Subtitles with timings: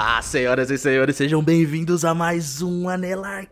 [0.00, 3.50] Olá, senhoras e senhores, sejam bem-vindos a mais um Anelarcast.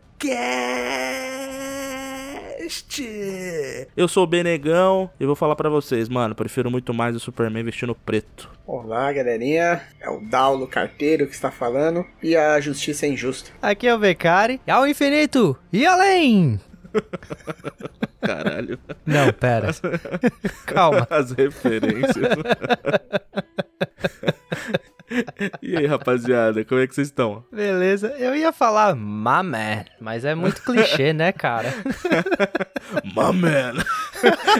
[3.97, 7.65] Eu sou o Benegão e vou falar pra vocês, mano, prefiro muito mais o Superman
[7.65, 8.49] vestindo preto.
[8.65, 9.81] Olá, galerinha.
[9.99, 13.51] É o Daulo Carteiro que está falando e a justiça é injusta.
[13.61, 16.61] Aqui é o Becari, ao infinito e além!
[18.25, 18.79] Caralho.
[19.05, 19.71] Não, pera.
[20.65, 21.05] Calma.
[21.09, 22.15] As referências.
[25.61, 27.43] e aí, rapaziada, como é que vocês estão?
[27.51, 31.73] Beleza, eu ia falar my man, mas é muito clichê, né, cara?
[33.03, 33.73] My man.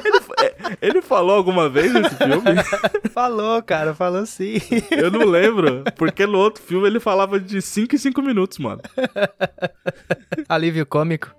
[0.03, 2.41] Ele, é, ele falou alguma vez nesse filme?
[3.13, 4.57] Falou, cara, falou sim.
[4.91, 8.81] Eu não lembro, porque no outro filme ele falava de 5 em 5 minutos, mano.
[10.47, 11.35] Alívio cômico.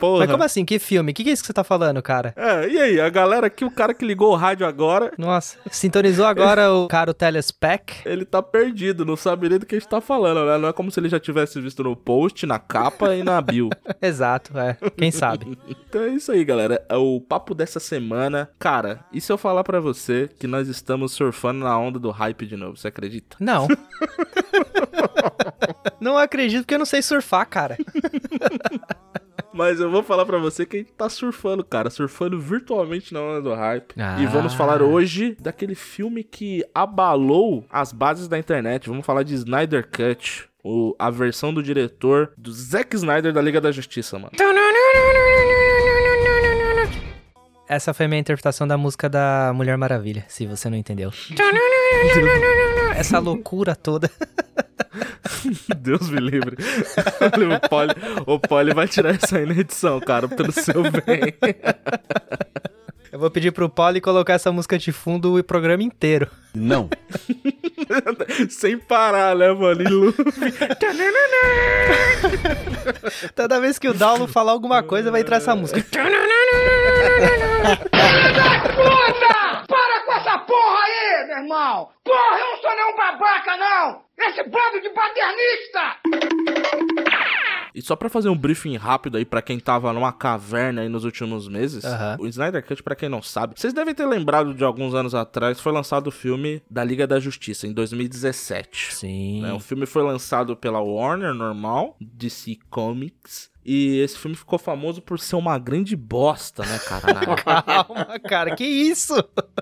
[0.00, 0.20] Porra.
[0.20, 0.64] Mas como assim?
[0.64, 1.12] Que filme?
[1.12, 2.32] O que, que é isso que você tá falando, cara?
[2.36, 6.24] É, e aí, a galera aqui, o cara que ligou o rádio agora, Nossa, sintonizou
[6.24, 7.96] agora o cara o Telespec?
[8.06, 10.58] ele tá perdido, não sabe nem do que a gente tá falando, né?
[10.58, 13.70] Não é como se ele já tivesse visto no post, na capa e na bio.
[14.00, 14.76] Exato, é.
[14.96, 15.58] Quem sabe?
[15.94, 16.84] Então é isso aí, galera.
[16.88, 18.50] É o papo dessa semana.
[18.58, 22.46] Cara, e se eu falar pra você que nós estamos surfando na onda do hype
[22.46, 23.36] de novo, você acredita?
[23.38, 23.68] Não.
[26.00, 27.78] Não acredito porque eu não sei surfar, cara.
[29.54, 31.88] Mas eu vou falar pra você que a gente tá surfando, cara.
[31.88, 33.94] Surfando virtualmente na onda do hype.
[33.96, 34.16] Ah.
[34.20, 38.88] E vamos falar hoje daquele filme que abalou as bases da internet.
[38.88, 40.48] Vamos falar de Snyder Cut.
[40.66, 44.32] O, a versão do diretor do Zack Snyder da Liga da Justiça, mano.
[47.68, 51.12] Essa foi a minha interpretação da música da Mulher Maravilha, se você não entendeu.
[52.94, 54.10] Essa loucura toda.
[55.78, 56.56] Deus me livre.
[56.60, 57.94] o, Poli,
[58.26, 61.34] o Poli vai tirar isso aí na edição, cara, pelo seu bem.
[63.24, 66.30] Vou pedir pro Paulo colocar essa música de fundo o programa inteiro.
[66.54, 66.90] Não.
[68.50, 70.12] Sem parar, né, mano?
[73.34, 75.80] Toda vez que o Daulo falar alguma coisa, vai entrar essa música.
[78.74, 79.64] Puta!
[79.68, 81.88] Para com essa porra aí, meu irmão!
[82.04, 84.02] Porra, eu não sou nenhum babaca, não!
[84.18, 85.96] Esse bando de paternista!
[87.74, 91.04] E só pra fazer um briefing rápido aí pra quem tava numa caverna aí nos
[91.04, 92.16] últimos meses, Aham.
[92.20, 95.60] o Snyder Cut, pra quem não sabe, vocês devem ter lembrado de alguns anos atrás,
[95.60, 98.94] foi lançado o filme da Liga da Justiça, em 2017.
[98.94, 99.42] Sim.
[99.42, 99.52] né?
[99.52, 103.50] O filme foi lançado pela Warner, normal, DC Comics.
[103.64, 107.36] E esse filme ficou famoso por ser uma grande bosta, né, cara?
[107.44, 109.14] Calma, cara, que isso?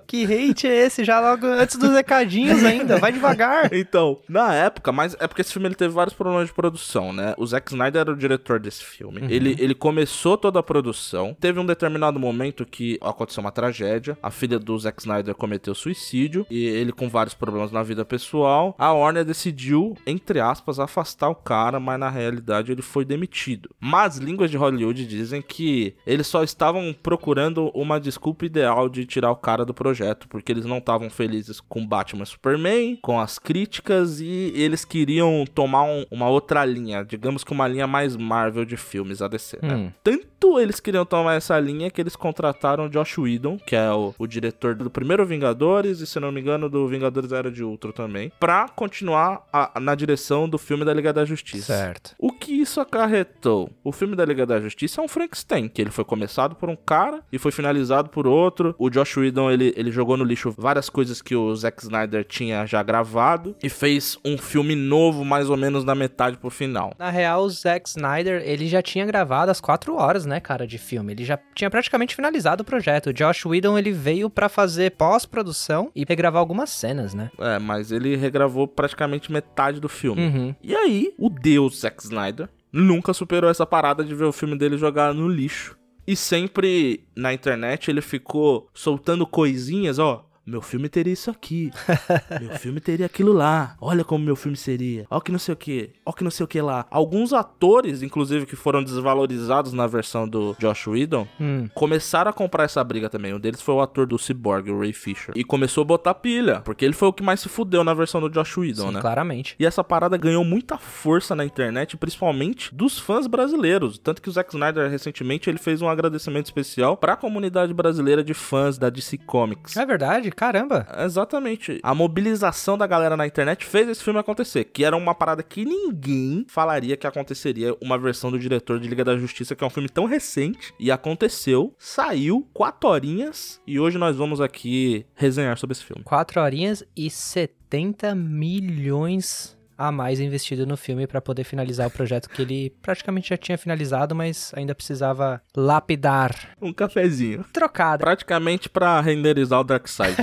[0.06, 1.04] Que hate é esse?
[1.04, 3.72] Já logo antes dos recadinhos ainda, vai devagar.
[3.72, 7.34] Então, na época, mas é porque esse filme ele teve vários problemas de produção, né?
[7.38, 9.20] O Zack Snyder era o diretor desse filme.
[9.28, 11.36] Ele, ele começou toda a produção.
[11.38, 14.18] Teve um determinado momento que aconteceu uma tragédia.
[14.22, 16.46] A filha do Zack Snyder cometeu suicídio.
[16.50, 18.74] E ele com vários problemas na vida pessoal.
[18.78, 23.70] A Warner decidiu, entre aspas, afastar o cara, mas na realidade ele foi demitido.
[23.92, 29.30] Mas línguas de Hollywood dizem que eles só estavam procurando uma desculpa ideal de tirar
[29.30, 33.38] o cara do projeto, porque eles não estavam felizes com Batman e Superman, com as
[33.38, 38.64] críticas e eles queriam tomar um- uma outra linha, digamos que uma linha mais Marvel
[38.64, 39.74] de filmes a DC, né?
[39.74, 39.92] Hum.
[40.02, 44.26] Tanto eles queriam tomar essa linha que eles contrataram Josh Whedon, que é o, o
[44.26, 48.32] diretor do primeiro Vingadores e, se não me engano, do Vingadores Era de Ultron também,
[48.40, 51.72] pra continuar a- na direção do filme da Liga da Justiça.
[51.76, 52.14] Certo.
[52.18, 53.70] O que isso acarretou?
[53.84, 56.76] O filme da Liga da Justiça é um Frankenstein, que ele foi começado por um
[56.76, 58.74] cara e foi finalizado por outro.
[58.78, 62.64] O Josh Whedon, ele, ele jogou no lixo várias coisas que o Zack Snyder tinha
[62.64, 66.94] já gravado e fez um filme novo, mais ou menos na metade pro final.
[66.96, 70.78] Na real, o Zack Snyder, ele já tinha gravado as quatro horas, né, cara, de
[70.78, 71.12] filme.
[71.12, 73.08] Ele já tinha praticamente finalizado o projeto.
[73.08, 77.30] O Josh Whedon, ele veio pra fazer pós-produção e regravar algumas cenas, né?
[77.38, 80.22] É, mas ele regravou praticamente metade do filme.
[80.22, 80.54] Uhum.
[80.62, 84.78] E aí, o deus Zack Snyder nunca superou essa parada de ver o filme dele
[84.78, 85.76] jogar no lixo.
[86.06, 90.28] E sempre na internet ele ficou soltando coisinhas, ó.
[90.44, 91.70] Meu filme teria isso aqui.
[92.40, 93.76] meu filme teria aquilo lá.
[93.80, 95.06] Olha como meu filme seria.
[95.10, 95.90] Olha que não sei o que.
[96.04, 96.84] Olha que não sei o que lá.
[96.90, 101.68] Alguns atores, inclusive, que foram desvalorizados na versão do Josh Whedon, Hum.
[101.74, 103.32] começaram a comprar essa briga também.
[103.32, 105.32] Um deles foi o ator do Cyborg, o Ray Fisher.
[105.36, 108.20] E começou a botar pilha, porque ele foi o que mais se fudeu na versão
[108.20, 109.00] do Josh Whedon, Sim, né?
[109.00, 109.54] claramente.
[109.58, 113.96] E essa parada ganhou muita força na internet, principalmente dos fãs brasileiros.
[113.98, 118.34] Tanto que o Zack Snyder, recentemente, ele fez um agradecimento especial pra comunidade brasileira de
[118.34, 119.76] fãs da DC Comics.
[119.76, 120.31] É verdade?
[120.36, 120.86] Caramba.
[120.98, 121.80] Exatamente.
[121.82, 125.64] A mobilização da galera na internet fez esse filme acontecer, que era uma parada que
[125.64, 129.70] ninguém falaria que aconteceria uma versão do diretor de Liga da Justiça, que é um
[129.70, 135.72] filme tão recente, e aconteceu, saiu, quatro horinhas, e hoje nós vamos aqui resenhar sobre
[135.72, 136.02] esse filme.
[136.04, 142.28] 4 horinhas e 70 milhões a mais investido no filme pra poder finalizar o projeto
[142.28, 146.34] que ele praticamente já tinha finalizado, mas ainda precisava lapidar.
[146.60, 147.44] Um cafezinho.
[147.52, 148.04] Trocada.
[148.04, 150.16] Praticamente pra renderizar o Darkseid.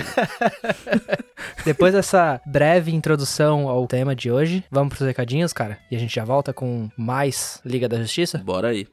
[1.65, 5.77] Depois dessa breve introdução ao tema de hoje, vamos pros recadinhos, cara?
[5.91, 8.37] E a gente já volta com mais Liga da Justiça?
[8.37, 8.87] Bora aí.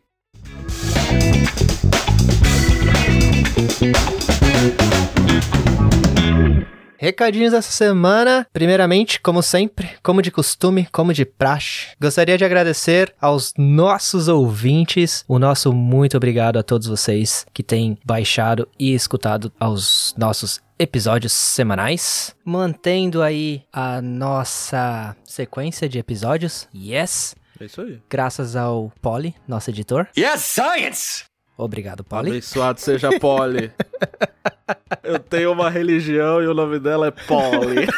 [6.98, 8.46] Recadinhos dessa semana.
[8.52, 15.25] Primeiramente, como sempre, como de costume, como de praxe, gostaria de agradecer aos nossos ouvintes.
[15.28, 21.32] O nosso muito obrigado a todos vocês que têm baixado e escutado aos nossos episódios
[21.32, 26.69] semanais, mantendo aí a nossa sequência de episódios.
[26.75, 27.34] Yes!
[27.58, 28.00] É isso aí.
[28.08, 30.06] Graças ao Polly, nosso editor.
[30.16, 31.25] Yes, science!
[31.56, 32.31] Obrigado, Polly.
[32.31, 33.72] Abençoado seja Polly.
[35.02, 37.86] Eu tenho uma religião e o nome dela é Polly.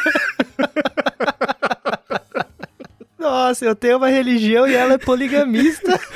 [3.17, 5.99] Nossa, eu tenho uma religião e ela é poligamista.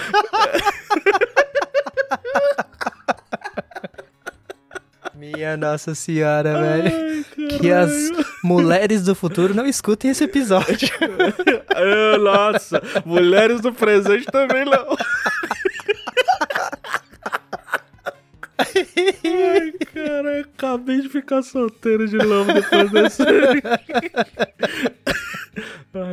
[5.13, 7.25] Minha Nossa Senhora, velho.
[7.59, 7.91] Que as
[8.43, 10.89] mulheres do futuro não escutem esse episódio.
[12.21, 14.95] Nossa, mulheres do presente também não.
[20.73, 23.23] Acabei de ficar solteiro de novo depois desse.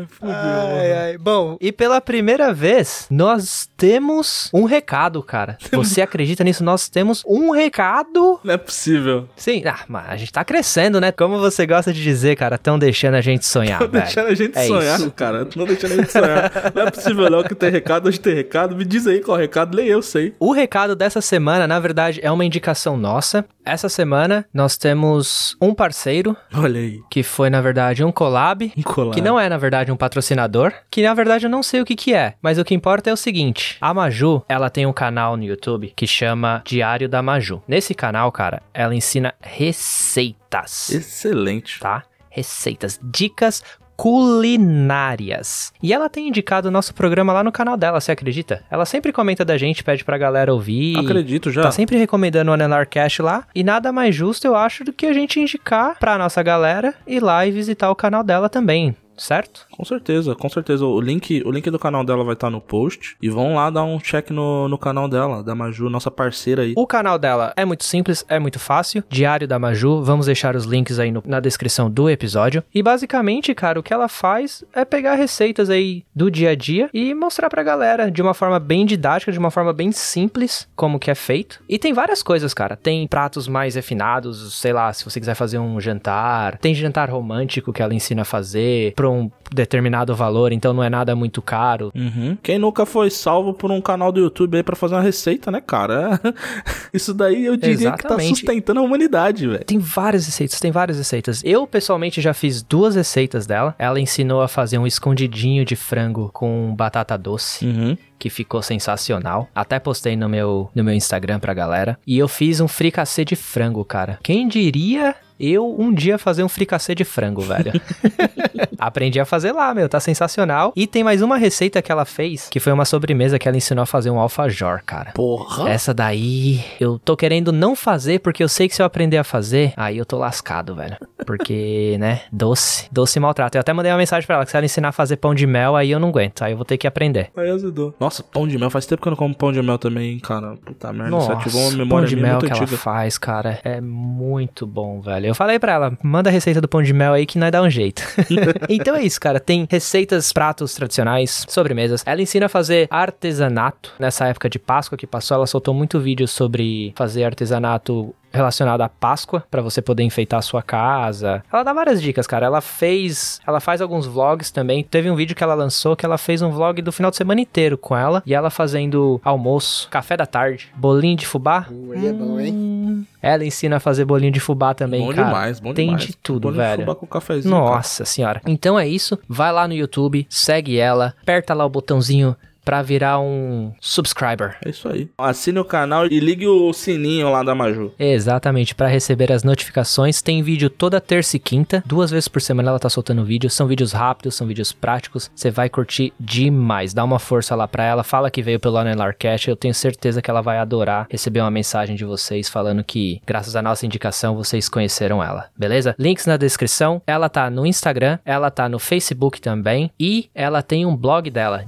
[0.01, 0.35] Ai, fudeu.
[0.35, 1.19] Ai, ai.
[1.19, 5.57] Bom, e pela primeira vez, nós temos um recado, cara.
[5.73, 6.63] Você acredita nisso?
[6.65, 9.29] Nós temos um recado Não é possível.
[9.37, 11.13] Sim, ah, mas a gente tá crescendo, né?
[11.13, 13.91] Como você gosta de dizer, cara, tão deixando a gente sonhar, velho.
[13.91, 15.11] deixando a gente É sonhar, isso.
[15.13, 15.45] cara.
[15.45, 16.53] Tô deixando a gente sonhar.
[16.75, 18.77] Não é possível não que tem recado, hoje tem recado.
[18.77, 20.35] Me diz aí qual é recado, nem eu sei.
[20.39, 23.45] O recado dessa semana, na verdade, é uma indicação nossa.
[23.65, 27.01] Essa semana nós temos um parceiro, Olha aí.
[27.11, 28.73] que foi, na verdade, um collab.
[28.77, 29.15] Um colar.
[29.15, 30.73] Que não é, na verdade, um patrocinador.
[30.91, 32.35] Que, na verdade, eu não sei o que que é.
[32.43, 33.77] Mas o que importa é o seguinte.
[33.81, 37.63] A Maju, ela tem um canal no YouTube que chama Diário da Maju.
[37.67, 41.81] Nesse canal, cara, ela ensina receitas Excelente.
[41.81, 42.05] tá?
[42.29, 43.63] Receitas, dicas
[44.01, 45.75] culinárias.
[45.83, 48.65] E ela tem indicado o nosso programa lá no canal dela, você acredita?
[48.71, 50.97] Ela sempre comenta da gente, pede pra galera ouvir.
[50.99, 51.61] Acredito já.
[51.61, 53.47] Tá sempre recomendando o Anelarcast lá.
[53.55, 57.21] E nada mais justo, eu acho, do que a gente indicar pra nossa galera ir
[57.23, 58.97] lá e visitar o canal dela também.
[59.19, 59.67] Certo?
[59.81, 60.85] Com certeza, com certeza.
[60.85, 63.17] O link, o link do canal dela vai estar no post.
[63.23, 66.75] E vão lá dar um check no, no canal dela, da Maju, nossa parceira aí.
[66.77, 69.03] O canal dela é muito simples, é muito fácil.
[69.09, 72.63] Diário da Maju, vamos deixar os links aí no- na descrição do episódio.
[72.75, 76.91] E basicamente, cara, o que ela faz é pegar receitas aí do dia a dia
[76.93, 80.99] e mostrar pra galera de uma forma bem didática, de uma forma bem simples, como
[80.99, 81.59] que é feito.
[81.67, 82.77] E tem várias coisas, cara.
[82.77, 86.59] Tem pratos mais refinados, sei lá, se você quiser fazer um jantar.
[86.59, 89.31] Tem jantar romântico que ela ensina a fazer pra um
[89.71, 91.93] determinado valor, então não é nada muito caro.
[91.95, 92.37] Uhum.
[92.43, 95.61] Quem nunca foi salvo por um canal do YouTube aí pra fazer uma receita, né,
[95.65, 96.21] cara?
[96.93, 98.29] Isso daí eu diria que tá Exatamente.
[98.41, 99.65] sustentando a humanidade, velho.
[99.65, 101.41] Tem várias receitas, tem várias receitas.
[101.45, 103.75] Eu, pessoalmente, já fiz duas receitas dela.
[103.79, 107.97] Ela ensinou a fazer um escondidinho de frango com batata doce, Uhum.
[108.19, 109.49] que ficou sensacional.
[109.55, 111.97] Até postei no meu, no meu Instagram pra galera.
[112.05, 114.19] E eu fiz um fricassê de frango, cara.
[114.23, 117.73] Quem diria eu um dia fazer um fricassê de frango, velho?
[118.79, 120.73] Aprendi a fazer lá, meu, tá sensacional.
[120.77, 123.83] E tem mais uma receita que ela fez, que foi uma sobremesa que ela ensinou
[123.83, 125.13] a fazer um alfajor, cara.
[125.13, 125.69] Porra.
[125.71, 129.25] Essa daí eu tô querendo não fazer porque eu sei que se eu aprender a
[129.25, 130.97] fazer, aí eu tô lascado, velho.
[131.27, 133.57] Porque, né, doce, doce maltrato.
[133.57, 135.47] Eu até mandei uma mensagem pra ela que se ela ensinar a fazer pão de
[135.47, 137.31] mel, aí eu não aguento, aí eu vou ter que aprender.
[137.37, 137.95] Aí azedou.
[138.01, 138.71] Nossa, pão de mel.
[138.71, 140.57] Faz tempo que eu não como pão de mel também, cara.
[140.65, 141.19] Puta merda.
[141.19, 142.77] Isso ativou uma Nossa, memória pão de minha mel muito que ela antiga.
[142.79, 145.30] faz, cara, é muito bom, velho.
[145.31, 147.63] Eu falei pra ela, manda a receita do pão de mel aí que nós dá
[147.63, 148.03] um jeito.
[148.69, 149.39] Então é isso, cara.
[149.39, 152.03] Tem receitas, pratos tradicionais, sobremesas.
[152.07, 153.93] Ela ensina a fazer artesanato.
[153.99, 158.89] Nessa época de Páscoa que passou, ela soltou muito vídeo sobre fazer artesanato relacionado à
[158.89, 161.43] Páscoa para você poder enfeitar a sua casa.
[161.53, 162.47] Ela dá várias dicas, cara.
[162.47, 164.83] Ela fez, ela faz alguns vlogs também.
[164.85, 167.41] Teve um vídeo que ela lançou que ela fez um vlog do final de semana
[167.41, 171.67] inteiro com ela e ela fazendo almoço, café da tarde, bolinho de fubá.
[171.71, 172.53] Uh, aí é bom, hein?
[172.55, 175.29] Hum, Ela ensina a fazer bolinho de fubá também, bom cara.
[175.29, 176.07] demais, bom Tem demais.
[176.07, 176.83] de tudo, Bolinho de velho.
[176.83, 177.65] fubá com cafezinho, cara.
[177.77, 178.41] Nossa senhora.
[178.47, 179.19] Então é isso.
[179.29, 182.37] Vai lá no YouTube, segue ela, aperta lá o botãozinho
[182.71, 184.57] pra virar um subscriber.
[184.65, 185.09] É isso aí.
[185.19, 187.93] Assine o canal e ligue o sininho lá da Maju.
[187.99, 190.23] Exatamente, para receber as notificações.
[190.23, 193.51] Tem vídeo toda terça e quinta, duas vezes por semana ela tá soltando vídeo.
[193.51, 195.29] São vídeos rápidos, são vídeos práticos.
[195.35, 196.95] Você vai curtir demais.
[196.95, 199.51] Dá uma força lá pra ela, fala que veio pelo Anelarcast.
[199.51, 203.57] Eu tenho certeza que ela vai adorar receber uma mensagem de vocês falando que, graças
[203.57, 205.49] à nossa indicação, vocês conheceram ela.
[205.59, 205.93] Beleza?
[205.99, 207.03] Links na descrição.
[207.05, 211.65] Ela tá no Instagram, ela tá no Facebook também e ela tem um blog dela,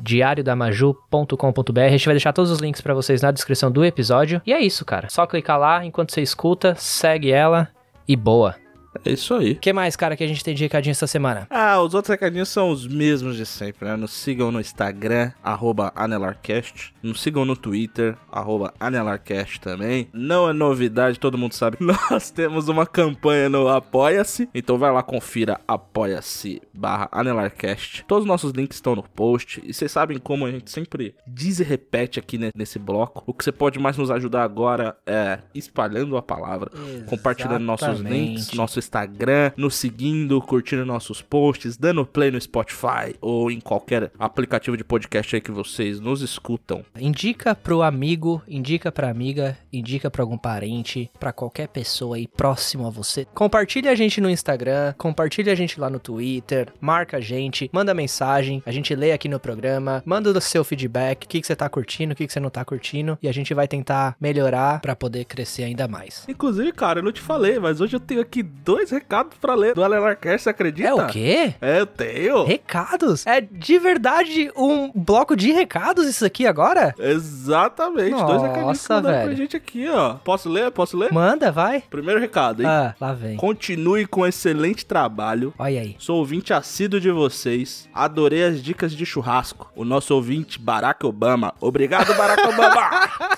[0.92, 1.80] diariodamaju.com.br.
[1.80, 4.40] A gente vai deixar todos os links pra vocês na descrição do episódio.
[4.46, 5.08] E é isso, cara.
[5.08, 7.68] Só clicar lá enquanto você escuta, segue ela
[8.06, 8.61] e boa.
[9.04, 9.52] É isso aí.
[9.52, 11.46] O que mais, cara, que a gente tem de recadinho essa semana?
[11.50, 13.96] Ah, os outros recadinhos são os mesmos de sempre, né?
[13.96, 16.94] Nos sigam no Instagram, arroba AnelarCast.
[17.02, 20.08] Nos sigam no Twitter, arroba AnelarCast também.
[20.12, 21.78] Não é novidade, todo mundo sabe.
[22.10, 24.48] Nós temos uma campanha no Apoia-se.
[24.54, 28.04] Então vai lá, confira apoia-se barra AnelarCast.
[28.06, 29.60] Todos os nossos links estão no post.
[29.64, 33.22] E vocês sabem como a gente sempre diz e repete aqui ne- nesse bloco.
[33.26, 36.70] O que você pode mais nos ajudar agora é espalhando a palavra,
[37.06, 38.12] compartilhando nossos Exatamente.
[38.14, 44.10] links, nosso Instagram, nos seguindo, curtindo nossos posts, dando play no Spotify ou em qualquer
[44.18, 46.84] aplicativo de podcast aí que vocês nos escutam.
[46.98, 52.86] Indica pro amigo, indica pra amiga, indica pra algum parente, pra qualquer pessoa aí próximo
[52.86, 53.26] a você.
[53.32, 57.94] Compartilha a gente no Instagram, compartilha a gente lá no Twitter, marca a gente, manda
[57.94, 61.54] mensagem, a gente lê aqui no programa, manda o seu feedback, o que, que você
[61.54, 64.80] tá curtindo, o que, que você não tá curtindo, e a gente vai tentar melhorar
[64.80, 66.24] pra poder crescer ainda mais.
[66.28, 69.74] Inclusive, cara, eu não te falei, mas hoje eu tenho aqui dois recados pra ler
[69.74, 70.88] do Alelarcast, você acredita?
[70.88, 71.54] É o quê?
[71.60, 72.44] É, eu tenho.
[72.44, 73.26] Recados?
[73.26, 76.94] É de verdade um bloco de recados isso aqui agora?
[76.98, 80.14] Exatamente, dois recadinhos que Nossa, mandaram pra gente aqui, ó.
[80.14, 80.70] Posso ler?
[80.70, 81.12] Posso ler?
[81.12, 81.82] Manda, vai.
[81.90, 82.68] Primeiro recado, hein?
[82.68, 83.36] Ah, lá vem.
[83.36, 85.52] Continue com excelente trabalho.
[85.58, 85.96] Olha aí.
[85.98, 87.88] Sou ouvinte assíduo de vocês.
[87.92, 89.70] Adorei as dicas de churrasco.
[89.74, 91.54] O nosso ouvinte, Barack Obama.
[91.60, 92.90] Obrigado, Barack Obama.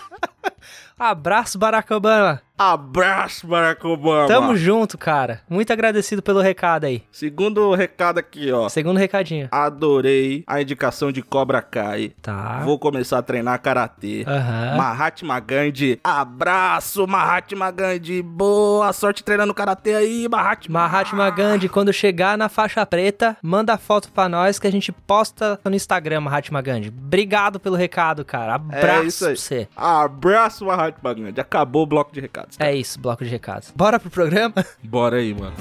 [0.98, 2.40] Abraço, Barack Obama.
[2.56, 4.28] Abraço, Barack Obama.
[4.28, 5.40] Tamo junto, cara.
[5.50, 7.02] Muito agradecido pelo recado aí.
[7.10, 8.68] Segundo recado aqui, ó.
[8.68, 9.48] Segundo recadinho.
[9.50, 12.12] Adorei a indicação de Cobra Kai.
[12.22, 12.60] Tá.
[12.64, 14.24] Vou começar a treinar karatê.
[14.26, 14.76] Aham.
[14.76, 15.98] Mahatma Gandhi.
[16.04, 18.22] Abraço, Mahatma Gandhi.
[18.22, 20.80] Boa sorte treinando karatê aí, Mahatma.
[20.80, 25.58] Mahatma Gandhi, quando chegar na faixa preta, manda foto pra nós que a gente posta
[25.64, 26.88] no Instagram, Mahatma Gandhi.
[26.88, 28.54] Obrigado pelo recado, cara.
[28.54, 29.32] Abraço É isso aí.
[29.34, 29.68] pra você.
[29.76, 31.40] Abraço, Mahatma Gandhi.
[31.40, 32.60] Acabou o bloco de recados.
[32.60, 33.72] É isso, bloco de recados.
[33.74, 34.54] Bora pro programa?
[34.82, 35.54] Bora aí, mano.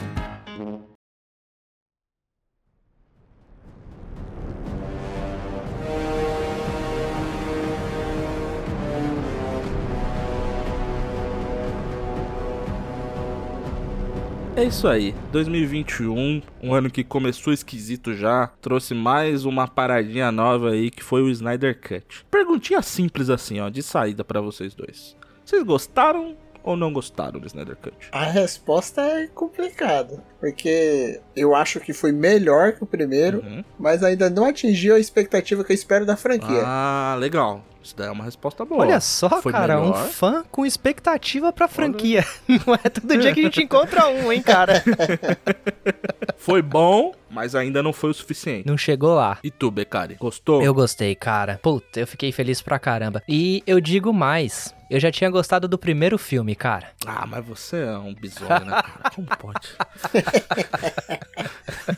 [14.56, 20.70] É isso aí, 2021, um ano que começou esquisito já, trouxe mais uma paradinha nova
[20.70, 22.24] aí que foi o Snyder Cut.
[22.30, 25.18] Perguntinha simples assim, ó, de saída pra vocês dois.
[25.44, 27.96] Vocês gostaram ou não gostaram do Snyder Cut?
[28.12, 33.64] A resposta é complicada, porque eu acho que foi melhor que o primeiro, Uhum.
[33.78, 36.64] mas ainda não atingiu a expectativa que eu espero da franquia.
[36.66, 37.64] Ah, legal.
[37.84, 38.82] Isso daí é uma resposta boa.
[38.82, 40.08] Olha só, Foi cara, um melhor.
[40.08, 42.26] fã com expectativa pra franquia.
[42.48, 44.82] Não é todo dia que a gente encontra um, hein, cara?
[46.38, 48.68] Foi bom, mas ainda não foi o suficiente.
[48.68, 49.40] Não chegou lá.
[49.42, 50.62] E tu, Becari, gostou?
[50.62, 51.58] Eu gostei, cara.
[51.64, 53.24] Puta, eu fiquei feliz pra caramba.
[53.30, 54.76] E eu digo mais.
[54.90, 56.90] Eu já tinha gostado do primeiro filme, cara.
[57.06, 59.10] Ah, mas você é um bisonho, né, cara?
[59.16, 59.76] Como pode?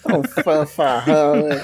[0.05, 1.55] Um fanfarrão, né?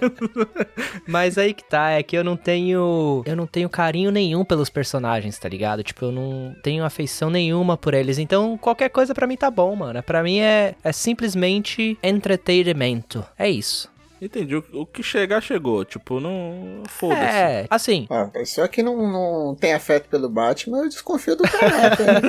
[1.06, 3.19] Mas aí que tá, é que eu não tenho.
[3.26, 5.82] Eu não tenho carinho nenhum pelos personagens, tá ligado?
[5.82, 8.18] Tipo, eu não tenho afeição nenhuma por eles.
[8.18, 10.02] Então, qualquer coisa pra mim tá bom, mano.
[10.02, 13.24] Pra mim é, é simplesmente entretenimento.
[13.38, 13.88] É isso.
[14.20, 14.54] Entendi.
[14.56, 15.84] O, o que chegar, chegou.
[15.84, 16.82] Tipo, não.
[16.88, 17.20] Foda-se.
[17.22, 18.06] É, assim.
[18.10, 22.20] Ah, a pessoa que não, não tem afeto pelo Batman, eu desconfio do caráter, né?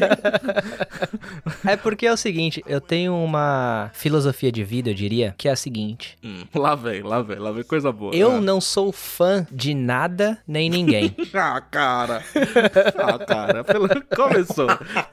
[1.71, 5.51] É porque é o seguinte, eu tenho uma filosofia de vida, eu diria, que é
[5.51, 6.17] a seguinte.
[6.23, 8.15] Hum, lá vem, lá vem, lá vem coisa boa.
[8.15, 8.41] Eu Ah.
[8.41, 11.15] não sou fã de nada nem ninguém.
[11.33, 12.23] Ah, cara.
[12.97, 13.63] Ah, cara.
[13.63, 13.87] Pelo...
[14.15, 14.67] Começou.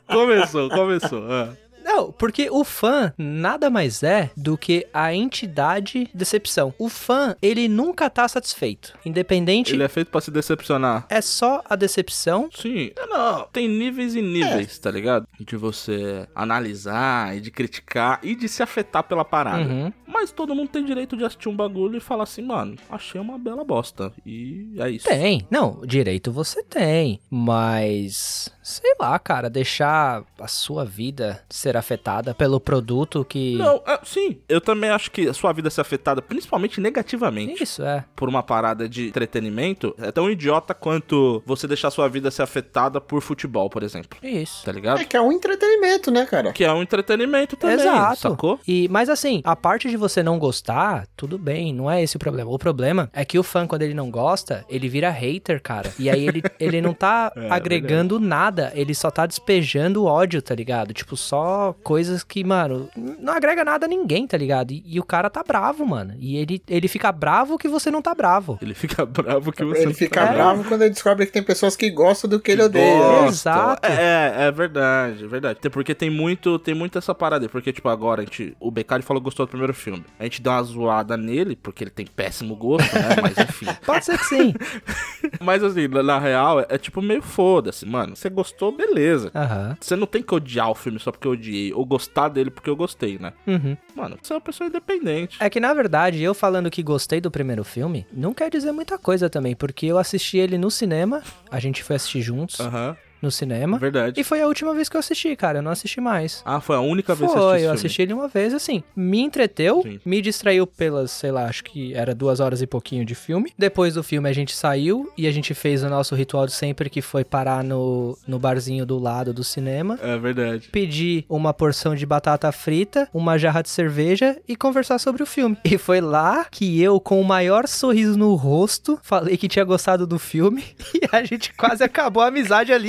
[0.06, 1.24] Começou, começou.
[1.30, 1.54] Ah.
[1.88, 6.72] Não, Não, porque o fã nada mais é do que a entidade decepção.
[6.78, 8.96] O fã, ele nunca tá satisfeito.
[9.04, 11.06] Independente, Ele é feito pra se decepcionar.
[11.08, 12.48] é só a decepção.
[12.54, 15.26] Sim, é, não, tem níveis e níveis, tá ligado?
[15.40, 19.62] De você analisar e de criticar e de se afetar pela parada.
[19.68, 19.92] Uhum.
[20.06, 23.38] Mas todo mundo tem direito de assistir um bagulho e falar assim, mano, achei uma
[23.38, 24.12] bela bosta.
[24.24, 25.08] E é isso.
[25.08, 25.46] Tem.
[25.50, 27.20] Não, direito você tem.
[27.30, 33.56] Mas, sei lá, cara, deixar a sua vida ser afetada pelo produto que.
[33.56, 37.82] Não, é, sim, eu também acho que a sua vida ser afetada, principalmente negativamente, Isso,
[37.82, 38.04] é.
[38.14, 43.00] por uma parada de entretenimento, é tão idiota quanto você deixar sua vida ser afetada
[43.00, 44.18] por futebol, por exemplo.
[44.22, 44.64] Isso.
[44.64, 45.00] Tá ligado?
[45.00, 46.52] É que é um entretenimento, né, cara?
[46.52, 48.20] Que é um entretenimento também, Exato.
[48.20, 48.60] sacou?
[48.68, 52.20] E, mas assim, a parte de você não gostar, tudo bem, não é esse o
[52.20, 52.50] problema.
[52.50, 55.92] O problema é que o fã, quando ele não gosta, ele vira hater, cara.
[55.98, 60.54] E aí ele, ele não tá É, agregando nada, ele só tá despejando ódio, tá
[60.54, 60.92] ligado?
[60.92, 64.70] Tipo, só coisas que, mano, não agrega nada a ninguém, tá ligado?
[64.72, 66.14] E, e o cara tá bravo, mano.
[66.18, 68.58] E ele, ele fica bravo que você não tá bravo.
[68.60, 71.42] Ele fica bravo que você Ele não fica tá- bravo quando ele descobre que tem
[71.42, 72.98] pessoas que gostam do que ele odeia.
[72.98, 73.28] Gosta.
[73.50, 73.86] Exato.
[73.86, 75.58] É, é verdade, é verdade.
[75.58, 77.48] Até porque tem muito, tem muito essa parada aí.
[77.48, 78.56] Porque, tipo, agora a gente.
[78.60, 80.04] O Beccari falou que gostou do primeiro filme.
[80.18, 83.16] A gente deu uma zoada nele, porque ele tem péssimo gosto, né?
[83.22, 83.66] Mas enfim.
[83.84, 84.54] Pode ser que sim.
[85.40, 88.16] Mas assim, na, na real, é, é tipo meio foda-se, mano.
[88.16, 89.30] Você gostou, beleza.
[89.34, 89.76] Aham.
[89.80, 92.70] Você não tem que odiar o filme só porque eu odiei, ou gostar dele porque
[92.70, 93.32] eu gostei, né?
[93.46, 93.76] Uhum.
[93.94, 95.36] Mano, você é uma pessoa independente.
[95.40, 98.98] É que, na verdade, eu falando que gostei do primeiro filme, não quer dizer muita
[98.98, 103.30] coisa também, porque eu assisti ele no cinema, a gente foi assistir juntos Aham, no
[103.30, 104.20] cinema, verdade.
[104.20, 106.42] e foi a última vez que eu assisti, cara, eu não assisti mais.
[106.44, 107.72] Ah, foi a única vez que Foi, você eu assistiu.
[107.72, 110.00] assisti ele uma vez, assim, me entreteu, Sim.
[110.04, 113.52] me distraiu pelas, sei lá, acho que era duas horas e pouquinho de filme.
[113.58, 116.88] Depois do filme a gente saiu e a gente fez o nosso ritual de sempre,
[116.90, 119.98] que foi parar no, no barzinho do lado do cinema.
[120.02, 120.68] É verdade.
[120.70, 125.56] Pedir uma porção de batata frita, uma jarra de cerveja e conversar sobre o filme.
[125.64, 130.06] E foi lá que eu, com o maior sorriso no rosto, falei que tinha gostado
[130.06, 132.88] do filme e a gente quase acabou a amizade ali.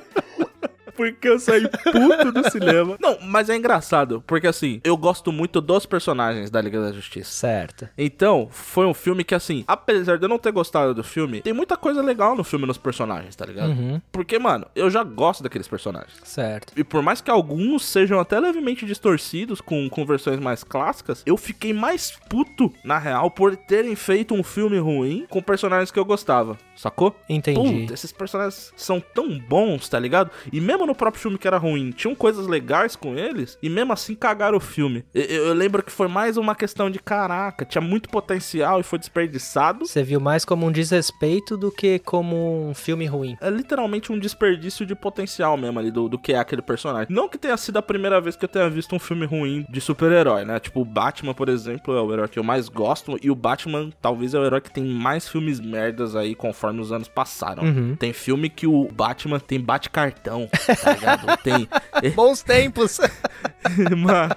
[1.01, 2.95] Porque eu saí puto do cinema.
[2.99, 7.31] Não, mas é engraçado, porque assim, eu gosto muito dos personagens da Liga da Justiça.
[7.31, 7.89] Certo.
[7.97, 11.53] Então, foi um filme que, assim, apesar de eu não ter gostado do filme, tem
[11.53, 13.69] muita coisa legal no filme nos personagens, tá ligado?
[13.71, 16.13] Uhum, Porque, mano, eu já gosto daqueles personagens.
[16.23, 16.73] certo.
[16.75, 21.35] E por mais que alguns sejam até levemente distorcidos com, com versões mais clássicas, eu
[21.37, 26.05] fiquei mais puto, na real, por terem feito um filme ruim com personagens que eu
[26.05, 27.15] gostava, sacou?
[27.29, 27.81] Entendi.
[27.81, 30.29] Puta, esses personagens são tão bons, tá ligado?
[30.51, 33.93] E mesmo no próprio filme que era ruim, tinham coisas legais com eles, e mesmo
[33.93, 35.03] assim cagaram o filme.
[35.13, 38.83] Eu, eu- eu lembro que foi mais uma questão de caraca, tinha muito potencial e
[38.83, 39.85] foi desperdiçado.
[39.85, 43.37] Você viu mais como um desrespeito do que como um filme ruim.
[43.41, 47.07] É literalmente um desperdício de potencial mesmo ali do, do que é aquele personagem.
[47.09, 49.81] Não que tenha sido a primeira vez que eu tenha visto um filme ruim de
[49.81, 50.59] super-herói, né?
[50.59, 53.17] Tipo, o Batman, por exemplo, é o herói que eu mais gosto.
[53.21, 56.91] E o Batman talvez é o herói que tem mais filmes merdas aí conforme os
[56.91, 57.63] anos passaram.
[57.63, 57.95] Uhum.
[57.95, 60.47] Tem filme que o Batman tem bate-cartão,
[60.81, 61.37] tá ligado?
[61.43, 61.67] tem.
[62.15, 62.99] Bons tempos.
[63.97, 64.33] Mano.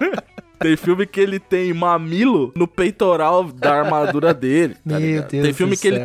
[0.59, 4.75] Tem filme que ele tem mamilo no peitoral da armadura dele.
[4.75, 5.29] Tá Meu ligado?
[5.29, 6.03] Deus tem filme do que ele céu.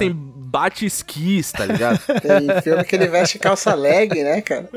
[0.51, 2.01] Tem bate-esquis, tá ligado?
[2.21, 4.69] Tem filme que ele veste calça leg, né, cara?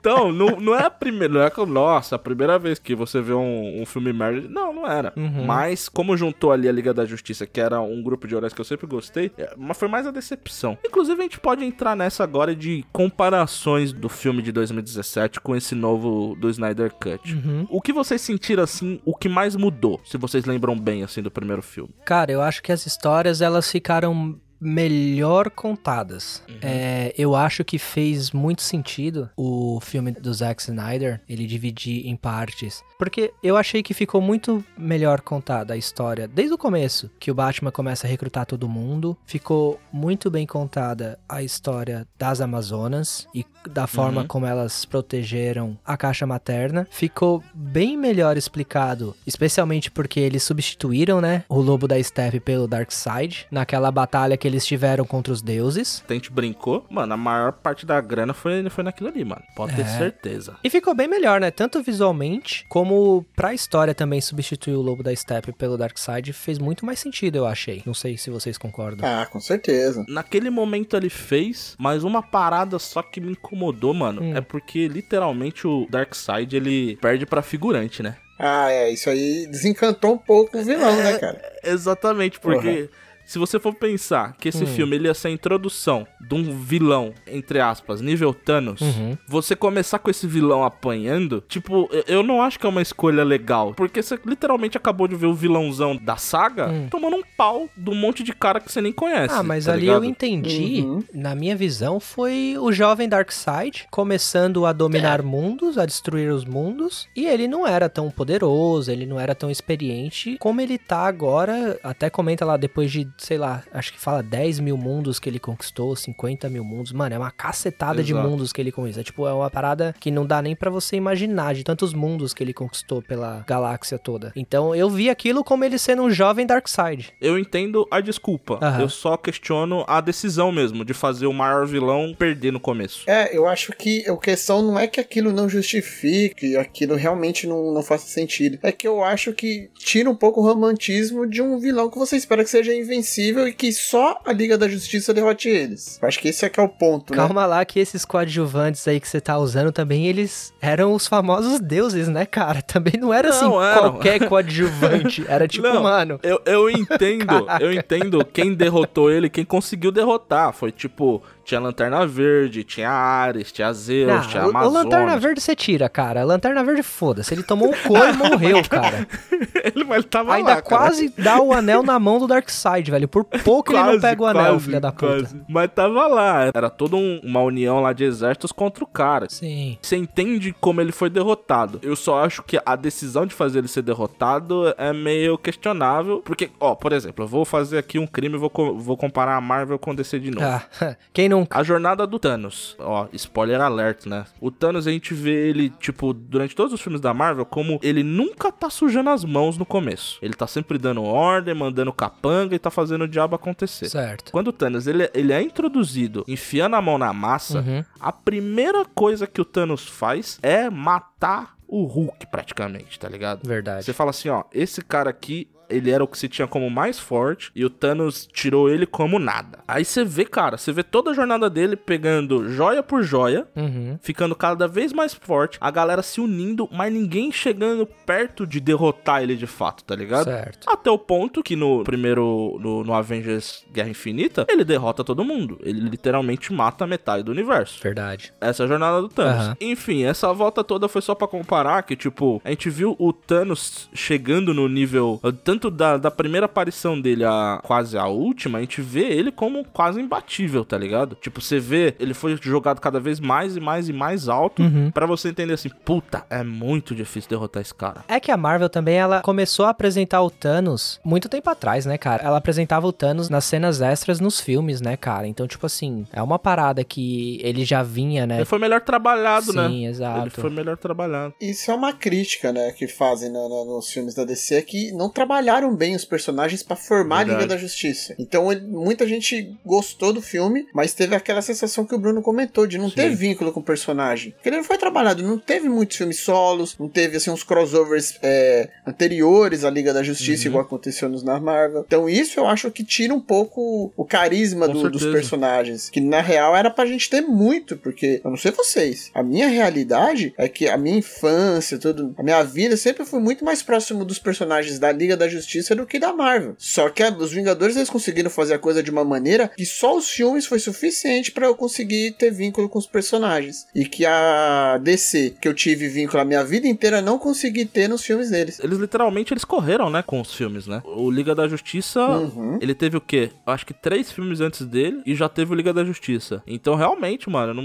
[0.00, 3.20] Então, não, não é a primeira, não é que, nossa, a primeira vez que você
[3.20, 4.48] vê um, um filme merda.
[4.48, 5.12] Não, não era.
[5.16, 5.44] Uhum.
[5.44, 8.60] Mas, como juntou ali a Liga da Justiça, que era um grupo de heróis que
[8.60, 10.78] eu sempre gostei, é, mas foi mais a decepção.
[10.86, 15.74] Inclusive, a gente pode entrar nessa agora de comparações do filme de 2017 com esse
[15.74, 17.34] novo do Snyder Cut.
[17.34, 17.66] Uhum.
[17.70, 21.30] O que vocês sentiram, assim, o que mais mudou, se vocês lembram bem, assim, do
[21.30, 21.90] primeiro filme?
[22.04, 26.42] Cara, eu acho que as histórias elas ficaram melhor contadas.
[26.62, 32.16] É, eu acho que fez muito sentido o filme do Zack Snyder ele dividir em
[32.16, 37.30] partes, porque eu achei que ficou muito melhor contada a história desde o começo, que
[37.30, 43.26] o Batman começa a recrutar todo mundo, ficou muito bem contada a história das Amazonas
[43.34, 44.26] e da forma Uhum.
[44.26, 51.44] como elas protegeram a caixa materna, ficou bem melhor explicado, especialmente porque eles substituíram, né,
[51.48, 56.02] o Lobo da Steppe pelo Darkseid naquela batalha que eles tiveram contra os deuses.
[56.08, 59.42] A gente brincou, mano, a maior parte da grana foi, foi naquilo ali, mano.
[59.54, 59.98] Pode ter É.
[59.98, 60.56] certeza.
[60.64, 61.50] E ficou bem melhor, né?
[61.50, 66.84] Tanto visualmente, como pra história também substituir o Lobo da Steppe pelo Darkseid fez muito
[66.84, 67.82] mais sentido, eu achei.
[67.86, 69.08] Não sei se vocês concordam.
[69.08, 70.04] Ah, com certeza.
[70.08, 74.36] Naquele momento ele fez, mas uma parada só que me incomodou, mano, Hum.
[74.36, 78.16] é porque literalmente o Darkseid ele perde pra figurante, né?
[78.38, 81.40] Ah, é, isso aí desencantou um pouco o vilão, né, cara?
[81.64, 82.88] Exatamente, porque
[83.28, 84.66] Se você for pensar que esse Hum.
[84.66, 89.18] filme ele ia ser a introdução de um vilão, entre aspas, nível Thanos, Uhum.
[89.28, 93.74] você começar com esse vilão apanhando, tipo, eu- não acho que é uma escolha legal.
[93.74, 96.88] Porque você literalmente acabou de ver o vilãozão da saga Hum.
[96.90, 99.34] tomando um pau de um monte de cara que você nem conhece.
[99.34, 100.04] Ah, mas tá ali ligado?
[100.04, 101.04] eu entendi, Uhum.
[101.12, 104.72] na minha visão, foi o jovem Darkseid começando a É.
[104.72, 109.34] dominar mundos, a destruir os mundos, e ele não era tão poderoso, ele não era
[109.34, 114.00] tão experiente como ele tá agora, até comenta lá depois de, sei lá, acho que
[114.00, 118.12] fala 10 mil mundos que ele conquistou, 50 mil mundos, mano, é uma cacetada de
[118.12, 118.28] Exato.
[118.28, 121.54] mundos que ele conquista, tipo, é uma parada que não dá nem pra você imaginar,
[121.54, 124.32] de tantos mundos que ele conquistou pela galáxia toda.
[124.36, 127.12] Então eu vi aquilo como ele sendo um jovem Darkseid.
[127.20, 128.58] Eu entendo a desculpa.
[128.80, 133.08] Eu só questiono a decisão mesmo de fazer o maior vilão perder no começo.
[133.08, 137.72] É, eu acho que a questão não é que aquilo não justifique, aquilo realmente não,
[137.72, 138.58] não faça sentido.
[138.62, 142.16] É que eu acho que tira um pouco o romantismo de um vilão que você
[142.16, 145.98] espera que seja invencível e que só a Liga da Justiça derrote eles.
[146.02, 147.16] Eu acho que esse é que é o ponto, né?
[147.16, 151.60] Calma lá que esses coadjuvantes aí que você tá usando também, eles eram os famosos
[151.60, 152.60] deuses, né, cara?
[152.68, 153.80] Também não era assim Não, eram.
[153.92, 155.24] qualquer coadjuvante.
[155.28, 156.20] Era tipo, Não, mano.
[156.22, 160.52] Eu, eu entendo, eu entendo quem derrotou ele, quem conseguiu derrotar.
[160.52, 164.84] Foi tipo, tinha Lanterna Verde, tinha Ares, tinha Zeus, Não, tinha o, o Amazonas.
[164.84, 166.20] Lanterna Verde você tira, cara.
[166.20, 167.32] A Lanterna Verde, foda-se.
[167.32, 169.08] Ele tomou um couro e morreu, cara.
[169.74, 170.62] ele, mas ele tava Ainda lá, cara.
[170.82, 173.08] quase dá o anel na mão do Darkseid, velho.
[173.08, 175.06] Por pouco ele não Quase, pega o anel, quase, filha da puta.
[175.06, 175.42] quase.
[175.48, 176.50] Mas tava lá.
[176.54, 179.26] Era toda um- uma união lá de exércitos contra o cara.
[179.30, 179.78] Sim.
[179.80, 181.78] Você entende como ele foi derrotado.
[181.82, 186.20] Eu só acho que a decisão de fazer ele ser derrotado é meio questionável.
[186.22, 189.36] Porque, ó, por exemplo, eu vou fazer aqui um crime e vou, co- vou comparar
[189.36, 190.44] a Marvel com DC de novo.
[190.46, 190.62] Ah,
[191.12, 192.76] quem A jornada do Thanos.
[192.78, 194.24] Ó, spoiler alert, né?
[194.40, 198.02] O Thanos, a gente vê ele, tipo, durante todos os filmes da Marvel, como ele
[198.02, 200.18] nunca tá sujando as mãos no começo.
[200.22, 203.88] Ele tá sempre dando ordem, mandando capanga e tá fazendo o diabo acontecer.
[203.88, 204.32] Certo.
[204.32, 207.84] Quando o Thanos ele, ele é introduzido enfiando a mão na massa, Uhum.
[208.00, 213.46] a primeira coisa que o Thanos faz é matar o Hulk, praticamente, tá ligado?
[213.46, 213.84] Verdade.
[213.84, 216.98] Você fala assim, ó, esse cara aqui, ele era o que se tinha como mais
[216.98, 219.58] forte e o Thanos tirou ele como nada.
[219.66, 223.98] Aí você vê, cara, você vê toda a jornada dele pegando joia por joia, Uhum.
[224.00, 229.22] ficando cada vez mais forte, a galera se unindo, mas ninguém chegando perto de derrotar
[229.22, 230.24] ele de fato, tá ligado?
[230.24, 230.68] Certo.
[230.70, 235.58] Até o ponto que no primeiro, no, no Avengers Guerra Infinita, ele derrota todo mundo.
[235.62, 237.80] Ele literalmente mata metade do universo.
[237.82, 238.32] Verdade.
[238.40, 239.46] Essa é a jornada do Thanos.
[239.46, 239.56] Aham.
[239.60, 243.88] Enfim, essa volta toda foi só pra comparar que, tipo, a gente viu o Thanos
[243.92, 245.20] chegando no nível.
[245.42, 249.64] Tanto da, da primeira aparição dele a quase a última, a gente vê ele como
[249.64, 251.16] quase imbatível, tá ligado?
[251.20, 254.90] Tipo, você vê, ele foi jogado cada vez mais e mais e mais alto Uhum.
[254.90, 258.04] pra você entender assim, puta, é muito difícil derrotar esse cara.
[258.08, 261.96] É que a Marvel também, ela começou a apresentar o Thanos muito tempo atrás, né,
[261.98, 262.22] cara?
[262.22, 265.26] Ela apresentava o Thanos nas cenas extras nos filmes, né, cara?
[265.26, 268.36] Então, tipo assim, é uma parada que ele já vinha, né?
[268.36, 269.68] Ele foi melhor trabalhado, né?
[269.68, 270.20] Sim, exato.
[270.20, 271.34] Ele foi melhor trabalhado.
[271.40, 274.92] Isso é uma crítica, né, que fazem no- no- nos filmes da DC, é que
[274.92, 275.08] não
[275.48, 277.60] trabalharam bem os personagens pra formar a Liga Verdade.
[277.60, 278.14] da Justiça.
[278.18, 282.66] Então ele- muita gente gostou do filme, mas teve aquela sensação que o Bruno comentou
[282.66, 282.94] de não Sim.
[282.96, 284.32] ter vínculo com o personagem.
[284.32, 288.18] Porque ele não foi trabalhado, não teve muitos filmes solos, não teve assim uns crossovers
[288.22, 290.48] é, anteriores à Liga da Justiça, Uhum.
[290.50, 291.84] igual aconteceu nos na Marvel.
[291.86, 296.20] Então isso eu acho que tira um pouco o carisma do- dos personagens, que na
[296.20, 300.48] real era pra gente ter muito, porque eu não sei vocês, a minha realidade é
[300.48, 304.78] que a minha infância, tudo, a minha vida sempre foi muito mais próximo dos personagens
[304.78, 305.37] da Liga da Justiça
[305.76, 306.54] do que da Marvel.
[306.58, 309.96] Só que a- os Vingadores eles conseguiram fazer a coisa de uma maneira que só
[309.96, 313.66] os filmes foi suficiente pra eu conseguir ter vínculo com os personagens.
[313.74, 317.88] E que a DC, que eu tive vínculo a minha vida inteira, não consegui ter
[317.88, 318.58] nos filmes deles.
[318.62, 320.82] Eles literalmente eles correram, né, com os filmes, né?
[320.84, 322.58] O Liga da Justiça, Uhum.
[322.60, 323.30] ele teve o quê?
[323.46, 326.42] Acho que três filmes antes dele e já teve o Liga da Justiça.
[326.46, 327.62] Então, realmente, mano, não,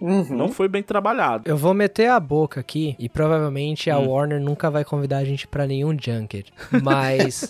[0.00, 0.36] Uhum.
[0.36, 1.44] não foi bem trabalhado.
[1.46, 4.08] Eu vou meter a boca aqui e provavelmente a Hum.
[4.08, 6.52] Warner nunca vai convidar a gente pra nenhum junket.
[6.82, 6.82] Mas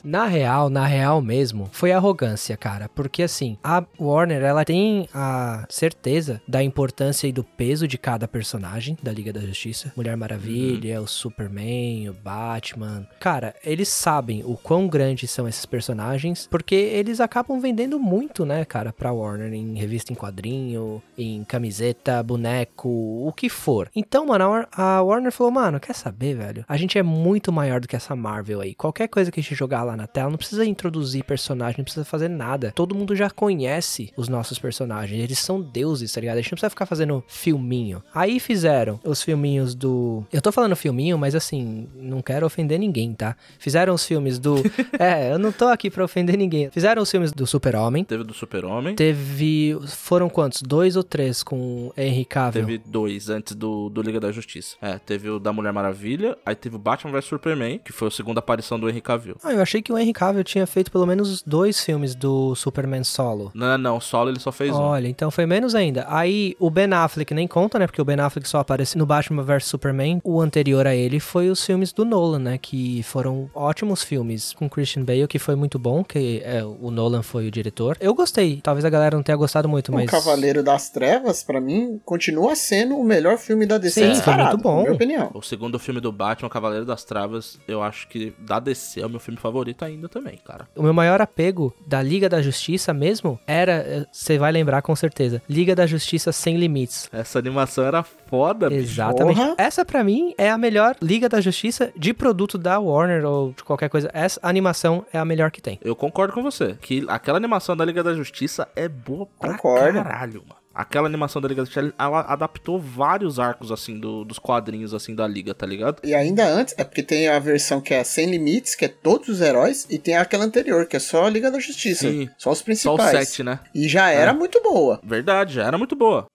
[0.04, 2.88] na real, na real mesmo, foi arrogância, cara.
[2.88, 8.28] Porque assim, a Warner, ela tem a certeza da importância e do peso de cada
[8.28, 9.92] personagem da Liga da Justiça.
[9.96, 13.06] Mulher Maravilha, o Superman, o Batman.
[13.20, 18.64] Cara, eles sabem o quão grandes são esses personagens, porque eles acabam vendendo muito, né,
[18.64, 23.90] cara, pra Warner em revista em quadrinho, em camiseta, boneco, o que for.
[23.94, 26.64] Então, mano, a Warner falou, mano, quer saber, velho?
[26.68, 28.74] A gente é muito maior do que essa Marvel aí.
[28.74, 31.85] Qualquer coisa que que a gente jogar lá na tela, não precisa introduzir personagem, não
[31.85, 32.72] precisa fazer nada.
[32.75, 36.38] Todo mundo já conhece os nossos personagens, eles são deuses, tá ligado?
[36.38, 38.03] A gente não precisa ficar fazendo filminho.
[38.14, 40.25] Aí fizeram os filminhos do.
[40.33, 43.37] Eu tô falando filminho, mas assim, não quero ofender ninguém, tá?
[43.59, 44.57] Fizeram os filmes do.
[44.99, 46.70] é, eu não tô aqui pra ofender ninguém.
[46.70, 48.05] Fizeram os filmes do Super-Homem.
[48.05, 48.94] Teve do Super-Homem.
[48.94, 49.79] Teve.
[49.87, 50.62] Foram quantos?
[50.62, 52.64] Dois ou três com Henry Cavill?
[52.64, 54.77] Teve dois antes do, do Liga da Justiça.
[54.81, 58.11] É, teve o da Mulher Maravilha, aí teve o Batman vs Superman, que foi a
[58.11, 59.25] segunda aparição do Henry Cavill.
[59.42, 63.04] Ah, eu achei que o Henry Cavill tinha feito pelo menos dois filmes do Superman
[63.04, 63.50] solo.
[63.54, 64.80] Não, não, solo ele só fez um.
[64.80, 66.06] Olha, então foi menos ainda.
[66.08, 67.86] Aí o Ben Affleck nem conta, né?
[67.86, 70.20] Porque o Ben Affleck só aparece no Batman vs Superman.
[70.24, 72.58] O anterior a ele foi os filmes do Nolan, né?
[72.58, 77.22] Que foram ótimos filmes com Christian Bale, que foi muito bom, que é, o Nolan
[77.22, 77.96] foi o diretor.
[78.00, 78.60] Eu gostei.
[78.62, 80.08] Talvez a galera não tenha gostado muito, mas.
[80.08, 84.14] O Cavaleiro das Trevas, pra mim, continua sendo o melhor filme da DC.
[84.14, 84.76] Sim, foi muito bom.
[84.76, 85.30] Na minha opinião.
[85.34, 89.10] O segundo filme do Batman, Cavaleiro das Travas, eu acho que da DC é o
[89.10, 90.68] meu filme favorito ainda também, cara.
[90.76, 94.94] O meu maior apego da Liga da Justiça mesmo era, eh, você vai lembrar com
[94.94, 97.08] certeza, Liga da Justiça Sem Limites.
[97.12, 98.72] Essa animação era foda.
[98.72, 99.36] Exatamente.
[99.36, 99.54] Porra.
[99.58, 103.62] Essa pra mim é a melhor Liga da Justiça de produto da Warner ou de
[103.64, 104.10] qualquer coisa.
[104.12, 105.78] Essa animação é a melhor que tem.
[105.82, 110.02] Eu concordo com você, que aquela animação da Liga da Justiça é boa pra Concordo.
[110.02, 110.65] caralho, mano.
[110.76, 115.14] Aquela animação da Liga da Justiça, ela adaptou vários arcos, assim, do- dos quadrinhos, assim,
[115.14, 116.00] da Liga, tá ligado?
[116.04, 119.28] E ainda antes, é porque tem a versão que é Sem Limites, que é todos
[119.28, 122.08] os heróis, e tem aquela anterior, que é só a Liga da Justiça.
[122.10, 122.28] Sim.
[122.36, 123.28] Só os Só o principais.
[123.28, 123.60] 7, né?
[123.74, 124.34] E já era É.
[124.34, 125.00] muito boa.
[125.02, 126.26] Verdade, já era muito boa.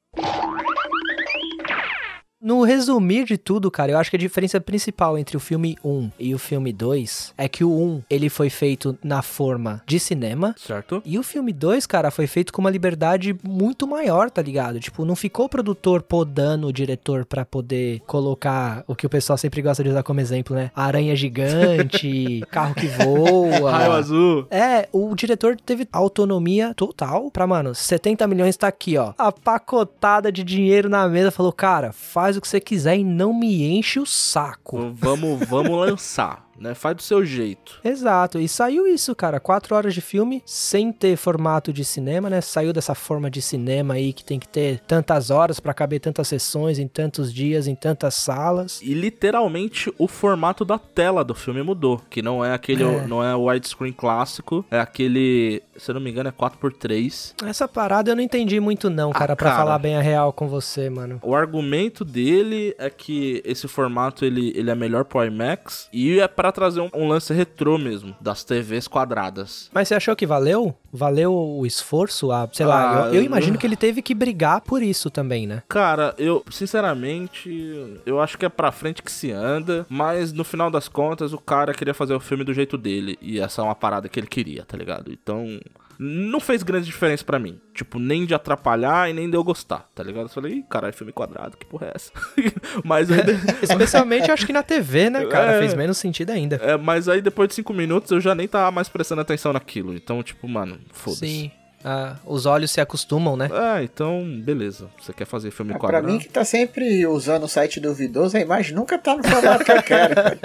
[2.41, 6.09] No resumir de tudo, cara, eu acho que a diferença principal entre o filme 1
[6.19, 10.55] e o filme 2 é que o 1, ele foi feito na forma de cinema,
[10.57, 11.01] Certo?
[11.05, 14.79] E o filme 2, cara, foi feito com uma liberdade muito maior, tá ligado?
[14.79, 19.37] Tipo, não ficou o produtor podando o diretor pra poder colocar o que o pessoal
[19.37, 20.71] sempre gosta de usar como exemplo, né?
[20.75, 23.71] Aranha gigante, carro que voa.
[23.71, 24.47] Raio azul.
[24.49, 29.13] É, o diretor teve autonomia total pra, mano, 70 milhões tá aqui, ó.
[29.17, 33.33] A pacotada de dinheiro na mesa falou, cara, faz o que você quiser e não
[33.33, 34.91] me enche o saco.
[34.93, 36.73] Vamos, vamos lançar, né?
[36.75, 37.79] Faz do seu jeito.
[37.83, 39.39] Exato, e saiu isso, cara.
[39.39, 42.39] Quatro horas de filme sem ter formato de cinema, né?
[42.41, 46.27] Saiu dessa forma de cinema aí que tem que ter tantas horas pra caber tantas
[46.27, 48.79] sessões em tantos dias, em tantas salas.
[48.81, 53.07] E literalmente o formato da tela do filme mudou, que não é aquele, É.
[53.07, 57.33] não é o widescreen clássico, é aquele, se eu não me engano, é 4x3.
[57.47, 59.57] Essa parada eu não entendi muito não, cara, Ah, pra cara.
[59.63, 61.19] falar bem a real com você, mano.
[61.23, 66.27] O argumento dele é que esse formato ele, ele é melhor pro IMAX e é
[66.51, 69.69] trazer um, um lance retrô mesmo, das TVs quadradas.
[69.73, 70.75] Mas você achou que valeu?
[70.91, 72.31] Valeu o esforço?
[72.31, 75.47] A, sei lá, Ah, eu, eu imagino que ele teve que brigar por isso também,
[75.47, 75.63] né?
[75.69, 80.69] Cara, eu, sinceramente, eu acho que é pra frente que se anda, mas no final
[80.69, 83.75] das contas o cara queria fazer o filme do jeito dele e essa é uma
[83.75, 85.11] parada que ele queria, tá ligado?
[85.11, 85.59] Então,
[86.03, 87.59] não fez grande diferença pra mim.
[87.75, 90.23] Tipo, nem de atrapalhar e nem de eu gostar, tá ligado?
[90.23, 92.11] Eu falei, Ih, caralho, filme quadrado, que porra é essa?
[92.83, 93.19] mas, aí,
[93.61, 95.53] Especialmente eu acho que na TV, né, cara?
[95.53, 95.59] É.
[95.59, 96.55] Fez menos sentido ainda.
[96.55, 99.93] é, mas aí depois de cinco minutos eu já nem tava mais prestando atenção naquilo.
[99.93, 101.27] Então, tipo, mano, foda-se.
[101.27, 101.51] Sim.
[101.83, 103.49] Ah, os olhos se acostumam, né?
[103.51, 104.87] Ah, então, beleza.
[104.99, 106.07] Você quer fazer filme Ah, Pra quadrado?
[106.07, 109.71] mim, que tá sempre usando o site duvidoso, a imagem nunca tá no formato que
[109.71, 110.13] eu quero.
[110.15, 110.39] cara.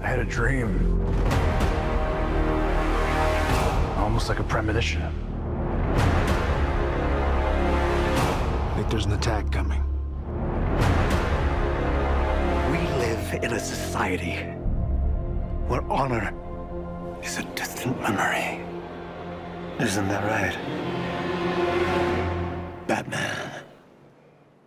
[0.00, 0.68] I had a dream.
[4.24, 5.02] Almost like a premonition.
[8.74, 9.84] Think there's an attack coming.
[12.70, 14.36] We live in a society
[15.68, 16.32] where honor
[17.22, 18.64] is a distant memory.
[19.78, 20.56] Isn't that right?
[22.86, 23.53] Batman.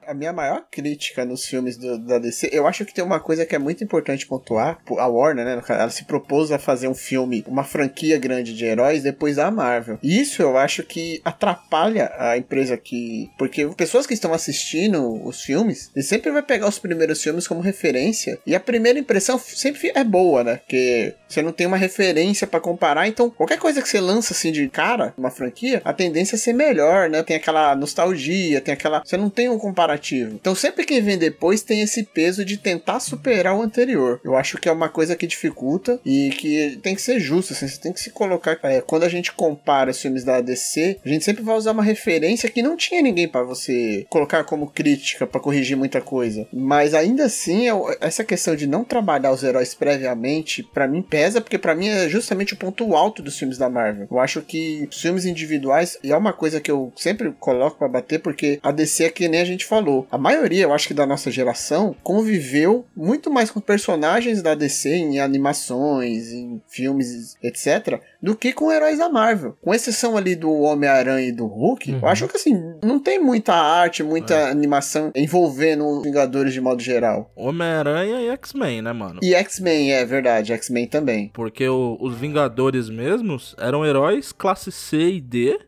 [0.08, 3.46] A minha maior crítica nos filmes do- da DC, eu acho que tem uma coisa
[3.46, 4.80] que é muito importante pontuar.
[4.98, 5.62] A Warner, né?
[5.67, 10.00] Ela se propôs a fazer um filme, uma franquia grande de heróis depois da Marvel.
[10.02, 13.30] E isso eu acho que atrapalha a empresa que.
[13.38, 17.60] Porque pessoas que estão assistindo os filmes, eles sempre vai pegar os primeiros filmes como
[17.60, 18.39] referência.
[18.46, 20.56] E a primeira impressão sempre é boa, né?
[20.56, 23.10] Porque você não tem uma referência pra comparar.
[23.10, 26.54] Então, qualquer coisa que você lança assim de cara, uma franquia, a tendência é ser
[26.54, 27.22] melhor, né?
[27.24, 29.02] Tem aquela nostalgia, tem aquela.
[29.04, 29.96] Você não tem um comparativo.
[30.33, 34.19] Então, sempre quem vem depois tem esse peso de tentar superar o anterior.
[34.23, 37.67] Eu acho que é uma coisa que dificulta e que tem que ser justo, assim,
[37.67, 38.57] você tem que se colocar.
[38.63, 41.83] é, quando a gente compara os filmes da DC, a gente sempre vai usar uma
[41.83, 46.47] referência que não tinha ninguém pra você colocar como crítica, pra corrigir muita coisa.
[46.53, 51.41] Mas ainda assim, eu- essa questão de não trabalhar os heróis previamente, pra mim pesa,
[51.41, 54.07] porque pra mim é justamente o ponto alto dos filmes da Marvel.
[54.10, 57.88] Eu acho que os filmes individuais, e é uma coisa que eu sempre coloco pra
[57.88, 59.87] bater, porque a DC é que nem a gente falou.
[59.88, 60.08] Falou.
[60.12, 64.89] A maioria, eu acho que da nossa geração, conviveu muito mais com personagens da DC
[64.89, 69.56] em animações, em filmes, etc., do que com heróis da Marvel.
[69.62, 71.99] Com exceção ali do Homem-Aranha e do Hulk, Uhum.
[72.01, 72.53] eu acho que assim,
[72.84, 74.51] não tem muita arte, muita É.
[74.51, 77.32] animação envolvendo os Vingadores de modo geral.
[77.36, 79.19] Homem-Aranha e X-Men, né, mano?
[79.21, 81.30] E X-Men, é verdade, X-Men também.
[81.34, 85.60] Porque o- os Vingadores mesmos eram heróis classe C e D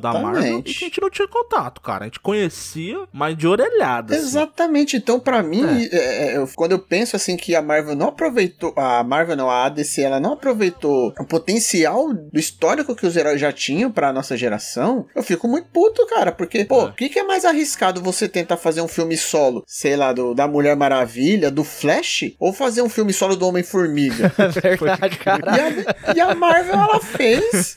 [0.00, 0.72] da Marvel e que a Exatamente.
[0.72, 2.04] gente não tinha contato, cara.
[2.04, 4.14] A gente conhecia, mas de orelhada.
[4.14, 4.24] assim.
[4.24, 4.96] Exatamente.
[4.96, 5.62] Então, pra mim,
[5.92, 5.96] é,
[6.32, 9.64] é, eu- quando eu penso assim que a Marvel não aproveitou, a Marvel não, a
[9.66, 14.36] ADC, ela não aproveitou o potencial do histórico que os heróis já tinham pra nossa
[14.36, 16.84] geração, eu fico muito puto, cara, porque, pô, É.
[16.86, 20.34] o que, que é mais arriscado você tentar fazer um filme solo, sei lá, do,
[20.34, 24.32] da Mulher Maravilha, do Flash, ou fazer um filme solo do Homem-Formiga?
[24.64, 25.42] É verdade, cara.
[25.56, 27.76] E a, e a Marvel, ela fez.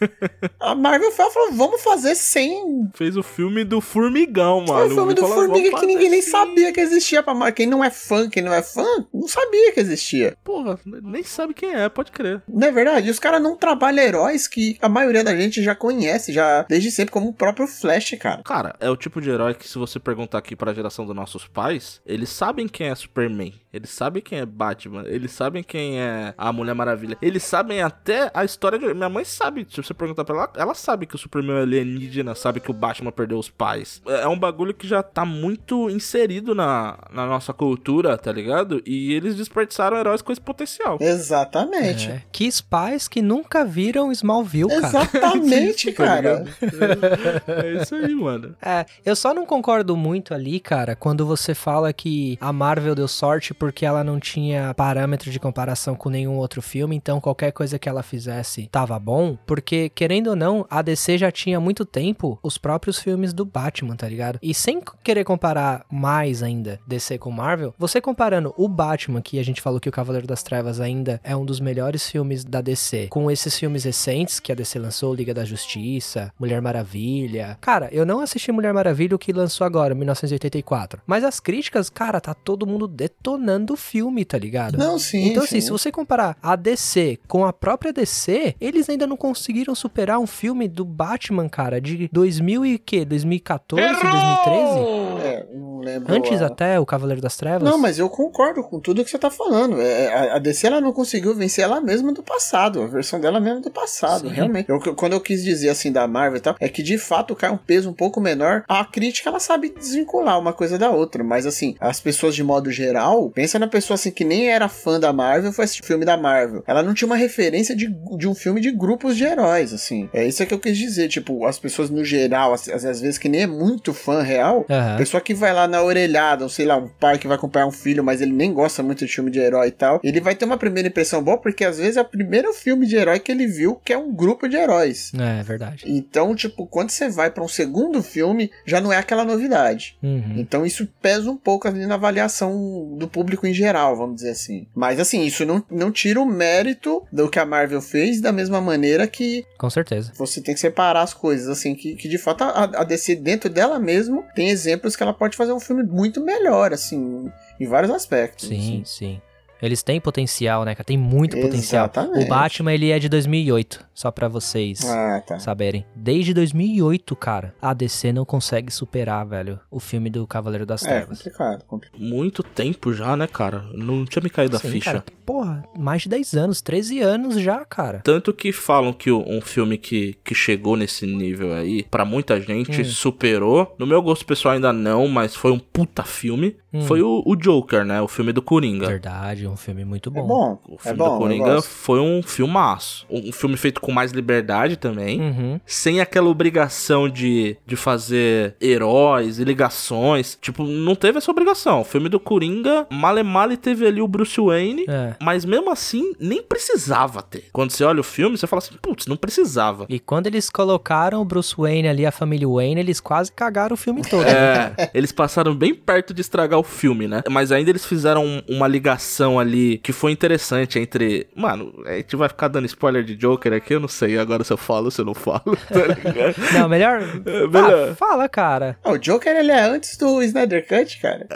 [0.59, 2.87] A Marvel foi- ela falou: vamos fazer sem.
[2.93, 4.91] Fez o filme do Formigão, Foi mano.
[4.91, 7.33] o filme do Falou, Formiga "Vamos que ninguém nem fazer assim." sabia que existia pra
[7.33, 7.53] Marvel.
[7.55, 10.35] Quem não é fã, quem não é fã, não sabia que existia.
[10.43, 12.41] Porra, nem sabe quem é, pode crer.
[12.47, 13.07] Não é verdade?
[13.07, 16.91] E os caras não trabalham heróis que a maioria da gente já conhece, já desde
[16.91, 18.41] sempre, como o próprio Flash, cara.
[18.43, 21.45] Cara, é o tipo de herói que se você perguntar aqui pra geração dos nossos
[21.47, 26.33] pais, eles sabem quem é Superman, eles sabem quem é Batman, eles sabem quem é
[26.37, 28.93] a Mulher Maravilha, eles sabem até a história de...
[28.93, 32.35] Minha mãe sabe, se você perguntar pra ela, ela sabe que o Superman é alienígena,
[32.35, 34.01] sabe que o Batman perdeu os pais.
[34.05, 38.81] É é um bagulho que já tá muito inserido na, na nossa cultura, tá ligado?
[38.85, 40.97] E eles desperdiçaram heróis com esse potencial.
[40.99, 42.09] Exatamente.
[42.09, 42.23] É.
[42.31, 44.87] Que pais que nunca viram Smallville, cara.
[44.87, 46.43] Exatamente, Tá cara.
[46.61, 47.43] ligado?
[47.47, 48.55] É isso aí, mano.
[48.61, 53.07] É, eu só não concordo muito ali, cara, quando você fala que a Marvel deu
[53.07, 57.77] sorte porque ela não tinha parâmetro de comparação com nenhum outro filme, então qualquer coisa
[57.77, 62.39] que ela fizesse tava bom, porque, querendo ou não, a DC já tinha muito tempo
[62.41, 64.39] os próprios filmes do Batman, tá ligado?
[64.41, 69.43] E sem querer comparar mais ainda DC com Marvel, você comparando o Batman, que a
[69.43, 73.07] gente falou que o Cavaleiro das Trevas ainda é um dos melhores filmes da DC,
[73.09, 77.57] com esses filmes recentes que a DC lançou, Liga da Justiça, Mulher Maravilha.
[77.59, 81.01] Cara, eu não assisti Mulher Maravilha, o que lançou agora, 1984.
[81.05, 84.77] Mas as críticas, cara, tá todo mundo detonando o filme, tá ligado?
[84.77, 85.27] Não, sim.
[85.29, 85.67] Então, assim, sim.
[85.67, 90.27] se você comparar a DC com a própria DC, eles ainda não conseguiram superar um
[90.27, 93.05] filme do Batman, cara, de 2000 e quê?
[93.05, 94.79] 2014, 2013?
[95.25, 96.13] É, não lembro.
[96.13, 97.63] Antes a- até o Cavaleiro das Trevas?
[97.69, 99.79] Não, mas eu concordo com tudo que você tá falando.
[99.81, 103.39] É, a, a DC ela não conseguiu vencer ela mesma do passado, a versão dela
[103.39, 104.33] mesma do passado, Sim.
[104.33, 104.69] realmente.
[104.69, 107.51] Eu- quando eu quis dizer assim da Marvel e tal, é que de fato cai
[107.51, 108.63] um peso um pouco menor.
[108.67, 112.71] A crítica ela sabe desvincular uma coisa da outra, mas assim, as pessoas de modo
[112.71, 116.17] geral, pensa na pessoa assim que nem era fã da Marvel, foi assistir filme da
[116.17, 116.63] Marvel.
[116.65, 120.09] Ela não tinha uma referência de, de um filme de grupos de heróis, assim.
[120.11, 123.29] É isso que eu quis dizer, tipo, as pessoas no geral, às, às vezes que
[123.29, 124.97] nem é muito fã real, Aham.
[124.97, 127.71] Pessoa que vai lá na orelhada, ou sei lá, um pai que vai acompanhar um
[127.71, 129.99] filho, mas ele nem gosta muito de filme de herói e tal.
[130.03, 132.95] Ele vai ter uma primeira impressão boa, porque às vezes é o primeiro filme de
[132.95, 135.11] herói que ele viu que é um grupo de heróis.
[135.13, 135.83] É, verdade.
[135.85, 139.95] Então, tipo, quando você vai pra um segundo filme, já não é aquela novidade.
[140.01, 140.33] Uhum.
[140.37, 144.67] Então isso pesa um pouco ali na avaliação do público em geral, vamos dizer assim.
[144.75, 148.61] Mas assim, isso não, não tira o mérito do que a Marvel fez, da mesma
[148.61, 150.11] maneira que Com certeza.
[150.15, 153.49] você tem que separar as coisas, assim, que, que de fato a, a DC dentro
[153.49, 157.91] dela mesmo tem exemplos que ela pode fazer um filme muito melhor, assim, em vários
[157.91, 158.47] aspectos.
[158.47, 158.83] Sim, assim.
[158.85, 159.21] sim.
[159.61, 160.83] Eles têm potencial, né, cara?
[160.85, 161.85] Tem muito potencial.
[161.85, 162.25] Exatamente.
[162.25, 165.39] O Batman, ele é de 2008, só pra vocês Ah, tá.
[165.39, 165.85] saberem.
[165.95, 170.89] Desde 2008, cara, a DC não consegue superar, velho, o filme do Cavaleiro das É,
[170.89, 171.17] Trevas.
[171.17, 171.99] complicado, complicado.
[171.99, 173.65] Muito tempo já, né, cara?
[173.73, 174.91] Não tinha me caído a Sim, ficha.
[174.91, 175.03] cara.
[175.25, 177.99] Porra, mais de 10 anos, 13 anos já, cara.
[178.03, 182.81] Tanto que falam que um filme que, que chegou nesse nível aí, pra muita gente,
[182.81, 182.85] Hum.
[182.85, 183.75] superou.
[183.79, 186.55] No meu gosto pessoal ainda não, mas foi um puta filme.
[186.73, 186.81] Hum.
[186.81, 188.01] Foi o, o Joker, né?
[188.01, 188.87] O filme do Coringa.
[188.87, 190.19] Verdade, um filme muito bom.
[190.23, 193.05] É bom, O é filme bom, do Coringa foi um filmaço.
[193.09, 195.19] Um filme feito com mais liberdade também.
[195.21, 195.59] Uhum.
[195.65, 200.37] Sem aquela obrigação de, de fazer heróis e ligações.
[200.41, 201.81] Tipo, não teve essa obrigação.
[201.81, 204.85] O filme do Coringa, male male teve ali o Bruce Wayne.
[204.87, 205.15] É.
[205.21, 207.45] Mas mesmo assim, nem precisava ter.
[207.51, 209.85] Quando você olha o filme, você fala assim, putz, não precisava.
[209.89, 213.77] E quando eles colocaram o Bruce Wayne ali, a família Wayne, eles quase cagaram o
[213.77, 214.23] filme todo.
[214.23, 214.73] né?
[214.77, 217.21] É, eles passaram bem perto de estragar o filme, né?
[217.29, 221.27] Mas ainda eles fizeram um- uma ligação ali que foi interessante entre.
[221.35, 224.51] Mano, a gente vai ficar dando spoiler de Joker aqui, eu não sei agora se
[224.53, 226.59] eu falo ou se eu não falo, tá?
[226.59, 227.01] Não, melhor.
[227.25, 227.89] É, melhor.
[227.91, 228.77] Ah, fala, cara.
[228.83, 231.27] Ah, o Joker ele é antes do Snyder Cut, cara.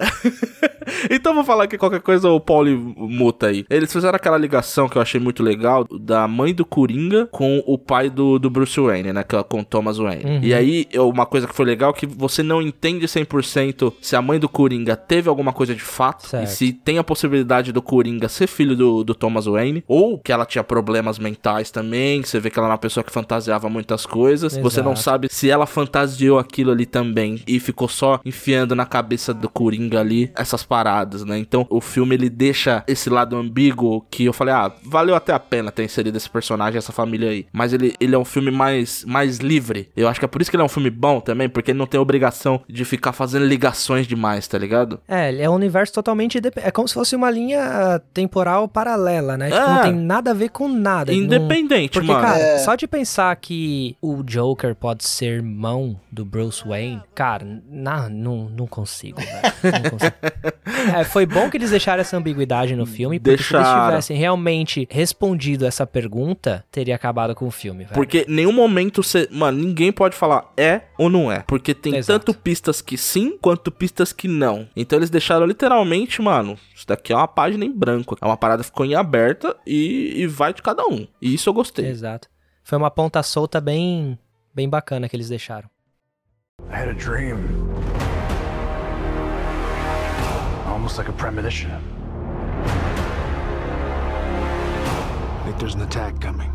[1.09, 3.65] então vou falar que qualquer coisa o Pauli muta aí.
[3.69, 7.77] Eles fizeram aquela ligação que eu achei muito legal da mãe do Coringa com o
[7.77, 9.21] pai do, do Bruce Wayne, né?
[9.21, 10.25] É com o Thomas Wayne.
[10.25, 10.39] Uhum.
[10.41, 14.21] E aí, uma coisa que foi legal é que você não entende 100% se a
[14.21, 16.43] mãe do Coringa teve alguma coisa de fato Certo.
[16.43, 20.31] e se tem a possibilidade do Coringa ser filho do, do Thomas Wayne ou que
[20.31, 22.23] ela tinha problemas mentais também.
[22.23, 24.55] Você vê que ela é uma pessoa que fantasiava muitas coisas.
[24.55, 25.03] Você não Exato.
[25.03, 29.99] sabe se ela fantasiou aquilo ali também e ficou só enfiando na cabeça do Coringa
[29.99, 31.37] ali essas paradas, né?
[31.37, 35.39] Então o filme ele deixa esse lado ambíguo que eu falei, ah, valeu até a
[35.39, 37.45] pena ter inserido esse personagem, essa família aí.
[37.51, 39.89] Mas ele, ele é um filme mais, mais livre.
[39.97, 41.79] Eu acho que é por isso que ele é um filme bom também, porque ele
[41.79, 44.97] não tem obrigação de ficar fazendo ligações demais, tá ligado?
[45.09, 46.39] É, ele é um universo totalmente.
[46.55, 47.80] É como se fosse uma linha
[48.13, 49.49] temporal paralela, né?
[49.49, 49.67] Tipo, É.
[49.75, 51.11] não tem nada a ver com nada.
[51.11, 52.21] Não- Independente, Porque, mano.
[52.25, 52.57] cara, É.
[52.59, 58.49] só de pensar que o Joker pode ser irmão do Bruce Wayne, cara, na, não,
[58.49, 59.81] não consigo, velho.
[59.83, 60.15] Não consigo.
[60.97, 63.89] É, foi bom que eles deixaram essa ambiguidade no filme, porque se eles Deixaram.
[63.89, 67.93] tivessem realmente respondido essa pergunta, teria acabado com o filme, velho.
[67.93, 69.27] Porque em nenhum momento você.
[69.31, 71.43] Mano, ninguém pode falar é ou não é.
[71.45, 72.25] Porque tem Exato.
[72.25, 74.67] tanto pistas que sim, quanto pistas que não.
[74.75, 76.57] Então eles deixaram literalmente, mano.
[76.81, 78.17] Isso daqui é uma página em branco.
[78.19, 81.07] É uma parada que ficou em aberta e, e vai de cada um.
[81.21, 81.85] E isso eu gostei.
[81.85, 82.27] Exato.
[82.63, 84.17] Foi uma ponta solta bem,
[84.51, 85.69] bem bacana que eles deixaram.
[86.71, 87.37] I had a dream.
[90.67, 91.69] Almost like a premonition.
[95.39, 96.51] I think there's an attack coming.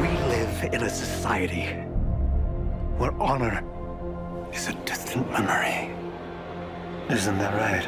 [0.00, 1.66] We live in a society
[2.98, 3.64] where honor
[4.52, 6.01] is a distant memory.
[7.10, 7.86] Isn't that right?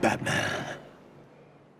[0.00, 0.65] Batman.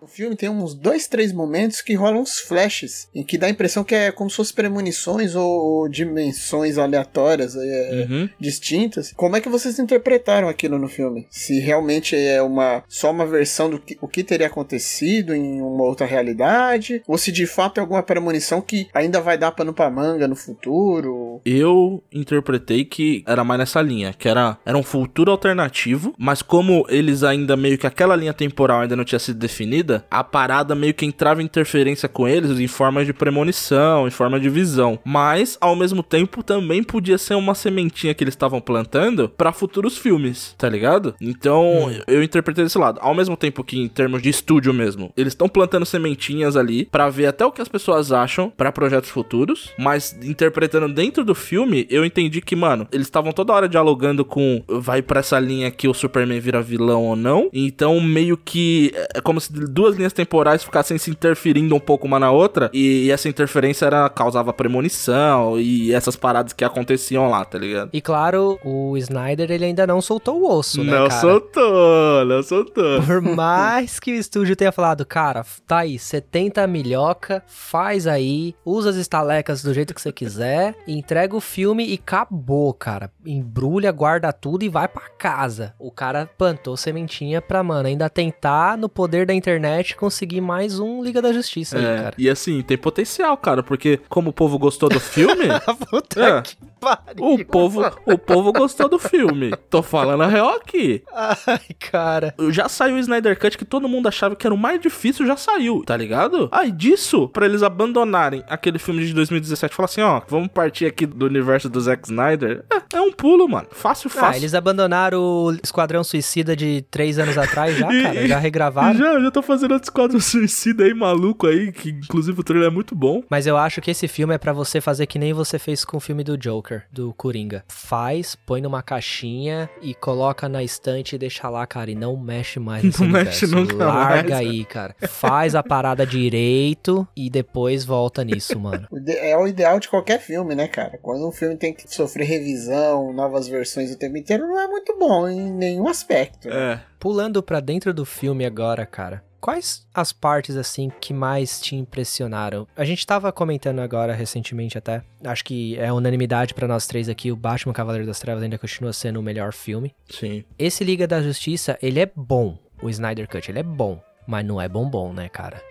[0.06, 3.50] O filme tem uns dois, três momentos que rolam uns flashes, em que dá a
[3.50, 8.28] impressão que é como se fossem premonições ou, dimensões aleatórias é, Uhum.
[8.38, 9.12] distintas.
[9.16, 11.26] Como é que vocês interpretaram aquilo no filme?
[11.28, 15.82] Se realmente é uma só uma versão do que, o que teria acontecido em uma
[15.82, 19.90] outra realidade, ou se de fato é alguma premonição que ainda vai dar pano pra
[19.90, 21.40] manga no futuro?
[21.44, 26.86] Eu interpretei que era mais nessa linha, que era, era um futuro alternativo, mas como
[26.88, 30.94] eles ainda meio que aquela linha temporal ainda não tinha sido definida, a parada meio
[30.94, 34.98] que entrava em interferência com eles em forma de premonição, em forma de visão.
[35.04, 39.96] Mas, ao mesmo tempo, também podia ser uma sementinha que eles estavam plantando pra futuros
[39.96, 41.14] filmes, tá ligado?
[41.20, 42.98] Então, eu interpretei desse lado.
[43.00, 47.08] Ao mesmo tempo que, em termos de estúdio mesmo, eles estão plantando sementinhas ali pra
[47.08, 51.86] ver até o que as pessoas acham pra projetos futuros, mas interpretando dentro do filme,
[51.88, 55.88] eu entendi que, mano, eles estavam toda hora dialogando com vai pra essa linha que
[55.88, 57.48] o Superman vira vilão ou não.
[57.52, 62.18] Então, meio que é como se duas linhas temporais ficassem se interferindo um pouco uma
[62.18, 67.58] na outra e, essa interferência era causava premonição e essas paradas que aconteciam lá, tá
[67.58, 67.90] ligado?
[67.92, 71.20] E claro, o Snyder ele ainda não soltou o osso, né, não cara?
[71.20, 73.02] soltou, não soltou.
[73.06, 78.90] Por mais que o estúdio tenha falado, cara, tá aí, 70 milhoca, faz aí, usa
[78.90, 83.10] as estalecas do jeito que você quiser, entrega o filme e acabou, cara.
[83.24, 85.74] Embrulha, guarda tudo e vai pra casa.
[85.78, 89.56] O cara plantou sementinha pra, mano, ainda tentar, no poder da internet,
[89.96, 92.14] conseguir mais um Liga da Justiça aí, É, cara.
[92.18, 95.44] e assim, tem potencial, cara, porque como o povo gostou do filme,
[95.90, 96.42] Puta É.
[96.42, 97.24] que pariu.
[97.24, 99.50] o povo, o povo gostou do filme.
[99.70, 101.02] Tô falando a real aqui.
[101.12, 102.34] Ai, cara.
[102.50, 105.36] Já saiu o Snyder Cut que todo mundo achava que era o mais difícil, já
[105.36, 106.48] saiu, tá ligado?
[106.52, 110.86] Aí disso, pra eles abandonarem aquele filme de 2017 e falar assim, ó, vamos partir
[110.86, 113.68] aqui do universo do Zack Snyder, é, é um pulo, mano.
[113.70, 114.34] Fácil, fácil.
[114.34, 118.26] Ah, eles abandonaram o Esquadrão Suicida de três anos atrás já, cara.
[118.26, 118.98] Já regravaram.
[118.98, 122.70] Já, já tô fazendo outro esquadro suicida aí, maluco aí, que inclusive o trailer é
[122.72, 123.22] muito bom.
[123.30, 125.96] Mas eu acho que esse filme é pra você fazer que nem você fez com
[125.96, 127.64] o filme do Joker, do Coringa.
[127.68, 132.58] Faz, põe numa caixinha e coloca na estante e deixa lá, cara, e não mexe
[132.58, 133.72] mais nesse Não mexe universo.
[133.74, 134.46] nunca Larga mais.
[134.46, 134.94] aí, cara.
[135.08, 138.86] Faz a parada direito e depois volta nisso, mano.
[139.26, 140.98] É o ideal de qualquer filme, né, cara?
[141.00, 144.96] Quando um filme tem que sofrer revisão, novas versões o tempo inteiro, não é muito
[144.98, 146.48] bom em nenhum aspecto.
[146.48, 146.72] né?
[146.74, 146.80] É.
[146.98, 149.22] Pulando pra dentro do filme agora, cara.
[149.40, 152.66] Quais as partes, assim, que mais te impressionaram?
[152.76, 155.02] A gente tava comentando agora, recentemente até.
[155.24, 157.30] Acho que é unanimidade pra nós três aqui.
[157.30, 159.94] O Batman Cavaleiro das Trevas ainda continua sendo o melhor filme.
[160.08, 160.44] Sim.
[160.58, 162.58] Esse Liga da Justiça, ele é bom.
[162.82, 164.00] O Snyder Cut, ele é bom.
[164.26, 165.62] Mas não é bombom, né, cara?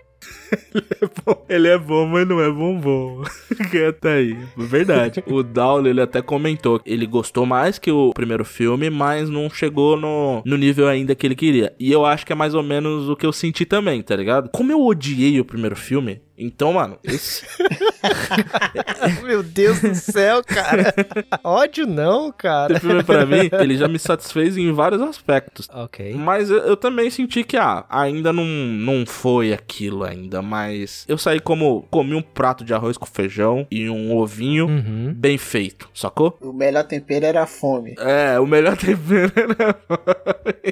[1.48, 3.22] Ele é bom, mas não é bombom.
[3.70, 4.36] Quieta aí.
[4.56, 5.22] Verdade.
[5.26, 6.80] O Downey, ele até comentou.
[6.84, 11.26] Ele gostou mais que o primeiro filme, mas não chegou no, no nível ainda que
[11.26, 11.72] ele queria.
[11.78, 14.50] E eu acho que é mais ou menos o que eu senti também, tá ligado?
[14.50, 17.44] Como eu odiei o primeiro filme, então, mano, esse.
[19.22, 20.94] Meu Deus do céu, cara.
[21.42, 22.74] Ódio não, cara.
[22.74, 25.68] Esse filme, pra mim, ele já me satisfez em vários aspectos.
[25.72, 26.14] Ok.
[26.14, 31.18] Mas eu, eu também senti que, ah, ainda não, não foi aquilo ainda, mas eu
[31.18, 35.12] saí como, comi um prato de arroz com feijão e um ovinho Uhum.
[35.16, 36.36] bem feito, sacou?
[36.40, 37.94] O melhor tempero era a fome.
[37.98, 39.76] É, o melhor tempero era...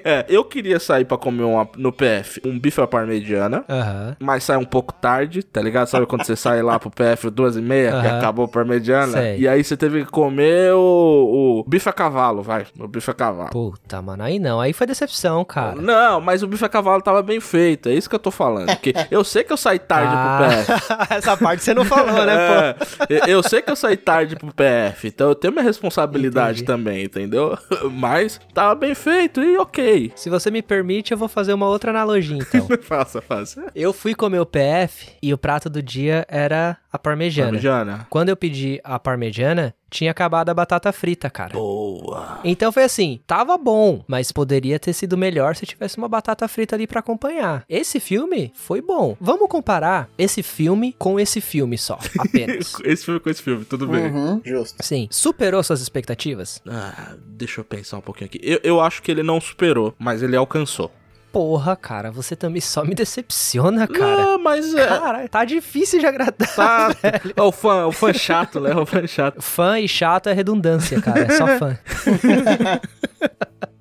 [0.05, 4.17] é, eu queria sair pra comer uma, no PF um bife à parmegiana, Aham.
[4.21, 5.87] mas sai um pouco tarde, tá ligado?
[5.87, 8.19] Sabe quando você sai lá pro PF duas e meia, que Aham.
[8.19, 9.13] acabou a parmegiana?
[9.13, 9.39] Sei.
[9.39, 13.15] E aí você teve que comer o, o bife a cavalo, vai, o bife a
[13.15, 13.51] cavalo.
[13.51, 14.61] Puta, mano, aí não.
[14.61, 15.81] Aí foi decepção, cara.
[15.81, 18.67] Não, mas o bife a cavalo tava bem feito, é isso que eu tô falando.
[18.67, 20.85] Porque eu sei que eu saí tarde pro PF.
[20.91, 23.15] Ah, Essa parte você não falou, né, pô?
[23.15, 26.67] É, eu sei que eu saí tarde pro PF, então eu tenho minha responsabilidade Entendi.
[26.67, 27.57] também, entendeu?
[27.93, 30.11] Mas tava bem feito e ok.
[30.17, 32.67] Se você me permite, eu vou fazer uma outra analogia, então.
[32.83, 33.67] faça, faça.
[33.73, 37.51] Eu fui comer o PF e o prato do dia era a parmegiana.
[37.51, 38.07] Parmegiana.
[38.09, 41.53] Quando eu pedi a parmegiana, tinha acabado a batata frita, cara.
[41.53, 42.41] Boa.
[42.43, 46.75] Então foi assim, tava bom, mas poderia ter sido melhor se tivesse uma batata frita
[46.75, 47.63] ali pra acompanhar.
[47.69, 49.19] Esse filme foi bom.
[49.21, 52.73] Vamos comparar esse filme com esse filme só, apenas.
[52.83, 54.07] Esse filme com esse filme, tudo bem.
[54.07, 54.83] Uhum, justo.
[54.83, 56.63] Sim, superou suas expectativas?
[56.67, 58.41] Ah, deixa eu pensar um pouquinho aqui.
[58.43, 60.91] Eu, eu acho que ele não superou, mas ele alcançou.
[61.35, 64.35] Porra, cara, você também só me decepciona, cara.
[64.35, 64.87] Ah, mas é.
[64.87, 66.55] Cara, tá difícil de agradar.
[66.55, 66.91] Tá.
[67.37, 68.73] É o fã, o fã chato, né?
[68.73, 69.43] O fã chato.
[69.43, 71.23] Fã e chato é redundância, cara.
[71.23, 71.77] É só fã.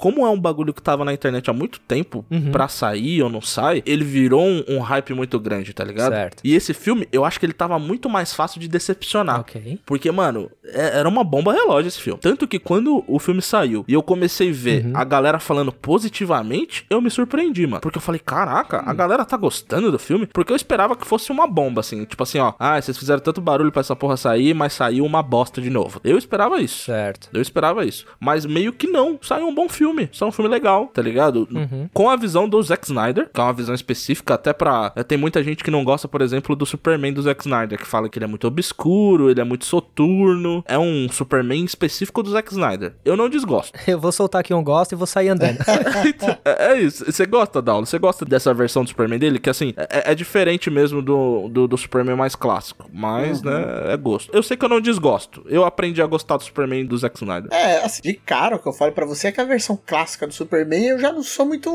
[0.00, 2.50] Como é um bagulho que tava na internet há muito tempo Uhum.
[2.50, 6.12] pra sair ou não sai, ele virou um, um hype muito grande, tá ligado?
[6.12, 6.40] Certo.
[6.42, 9.40] E esse filme, eu acho que ele tava muito mais fácil de decepcionar.
[9.40, 9.78] Ok.
[9.84, 12.18] Porque, mano, é- era uma bomba relógio esse filme.
[12.20, 14.92] Tanto que quando o filme saiu e eu comecei a ver Uhum.
[14.94, 15.70] a galera falando
[16.14, 17.80] positivamente, eu me surpreendi, mano.
[17.80, 18.84] Porque eu falei, caraca, Hum.
[18.86, 20.26] a galera tá gostando do filme?
[20.26, 22.04] Porque eu esperava que fosse uma bomba, assim.
[22.04, 22.52] Tipo assim, ó.
[22.58, 26.00] Ah, vocês fizeram tanto barulho pra essa porra sair, mas saiu uma bosta de novo.
[26.04, 26.84] Eu esperava isso.
[26.84, 27.28] Certo.
[27.32, 28.06] Eu esperava isso.
[28.18, 29.18] Mas meio que não.
[29.22, 29.89] Saiu um bom filme.
[30.12, 31.48] Saiu um filme legal, tá ligado?
[31.50, 31.88] Uhum.
[31.92, 34.92] Com a visão do Zack Snyder, que é uma visão específica até pra.
[34.96, 37.86] é, Tem muita gente que não gosta, por exemplo, do Superman do Zack Snyder, que
[37.86, 40.62] fala que ele é muito obscuro, ele é muito soturno.
[40.66, 42.94] É um Superman específico do Zack Snyder.
[43.04, 43.78] Eu não desgosto.
[43.86, 45.58] Eu vou soltar aqui um gosto e vou sair andando.
[46.44, 47.04] é, é isso.
[47.04, 47.86] Você gosta, Daulo?
[47.86, 49.38] Você gosta dessa versão do Superman dele?
[49.38, 52.88] Que assim, é, é diferente mesmo do, do, do Superman mais clássico.
[52.92, 53.52] Mas, né,
[53.92, 54.30] é gosto.
[54.34, 55.42] Eu sei que eu não desgosto.
[55.46, 57.52] Eu aprendi a gostar do Superman do Zack Snyder.
[57.52, 60.26] É, assim, de cara, o que eu falo pra você é que a versão clássica
[60.26, 61.70] do Superman eu já não sou muito.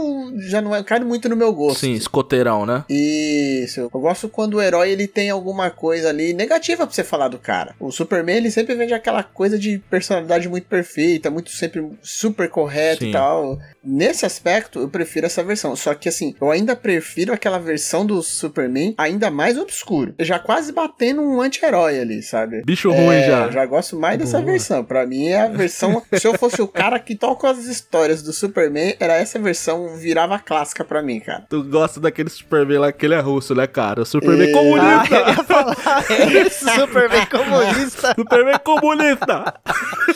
[0.48, 1.80] Já não é, cai muito no meu gosto.
[1.80, 2.84] Sim, escoteirão, né?
[2.90, 3.82] Isso.
[3.82, 7.40] Eu gosto quando o herói ele tem alguma coisa ali negativa pra você falar do
[7.40, 7.76] cara.
[7.80, 13.04] O Superman ele sempre vende aquela coisa de personalidade muito perfeita, muito sempre super correto
[13.04, 13.10] Sim.
[13.10, 13.60] e tal.
[13.86, 15.76] Nesse aspecto, eu prefiro essa versão.
[15.76, 20.14] Só que assim, eu ainda prefiro aquela versão do Superman ainda mais obscuro.
[20.20, 22.64] Já quase batendo um anti-herói ali, sabe?
[22.66, 23.46] Bicho ruim É, já.
[23.46, 24.52] Eu já gosto mais dessa Boa.
[24.52, 24.84] versão.
[24.84, 26.02] Pra mim é a versão.
[26.14, 30.40] se eu fosse o cara que toca as histórias do Superman, era essa versão, virava
[30.40, 31.46] clássica pra mim, cara.
[31.50, 34.02] Tu gosta daquele Superman lá que ele é russo, né, cara?
[34.02, 34.52] O Superman É.
[34.52, 35.16] Ah, comunista!
[35.16, 35.76] eu ia falar
[36.76, 38.14] Superman comunista.
[38.16, 39.54] Superman comunista!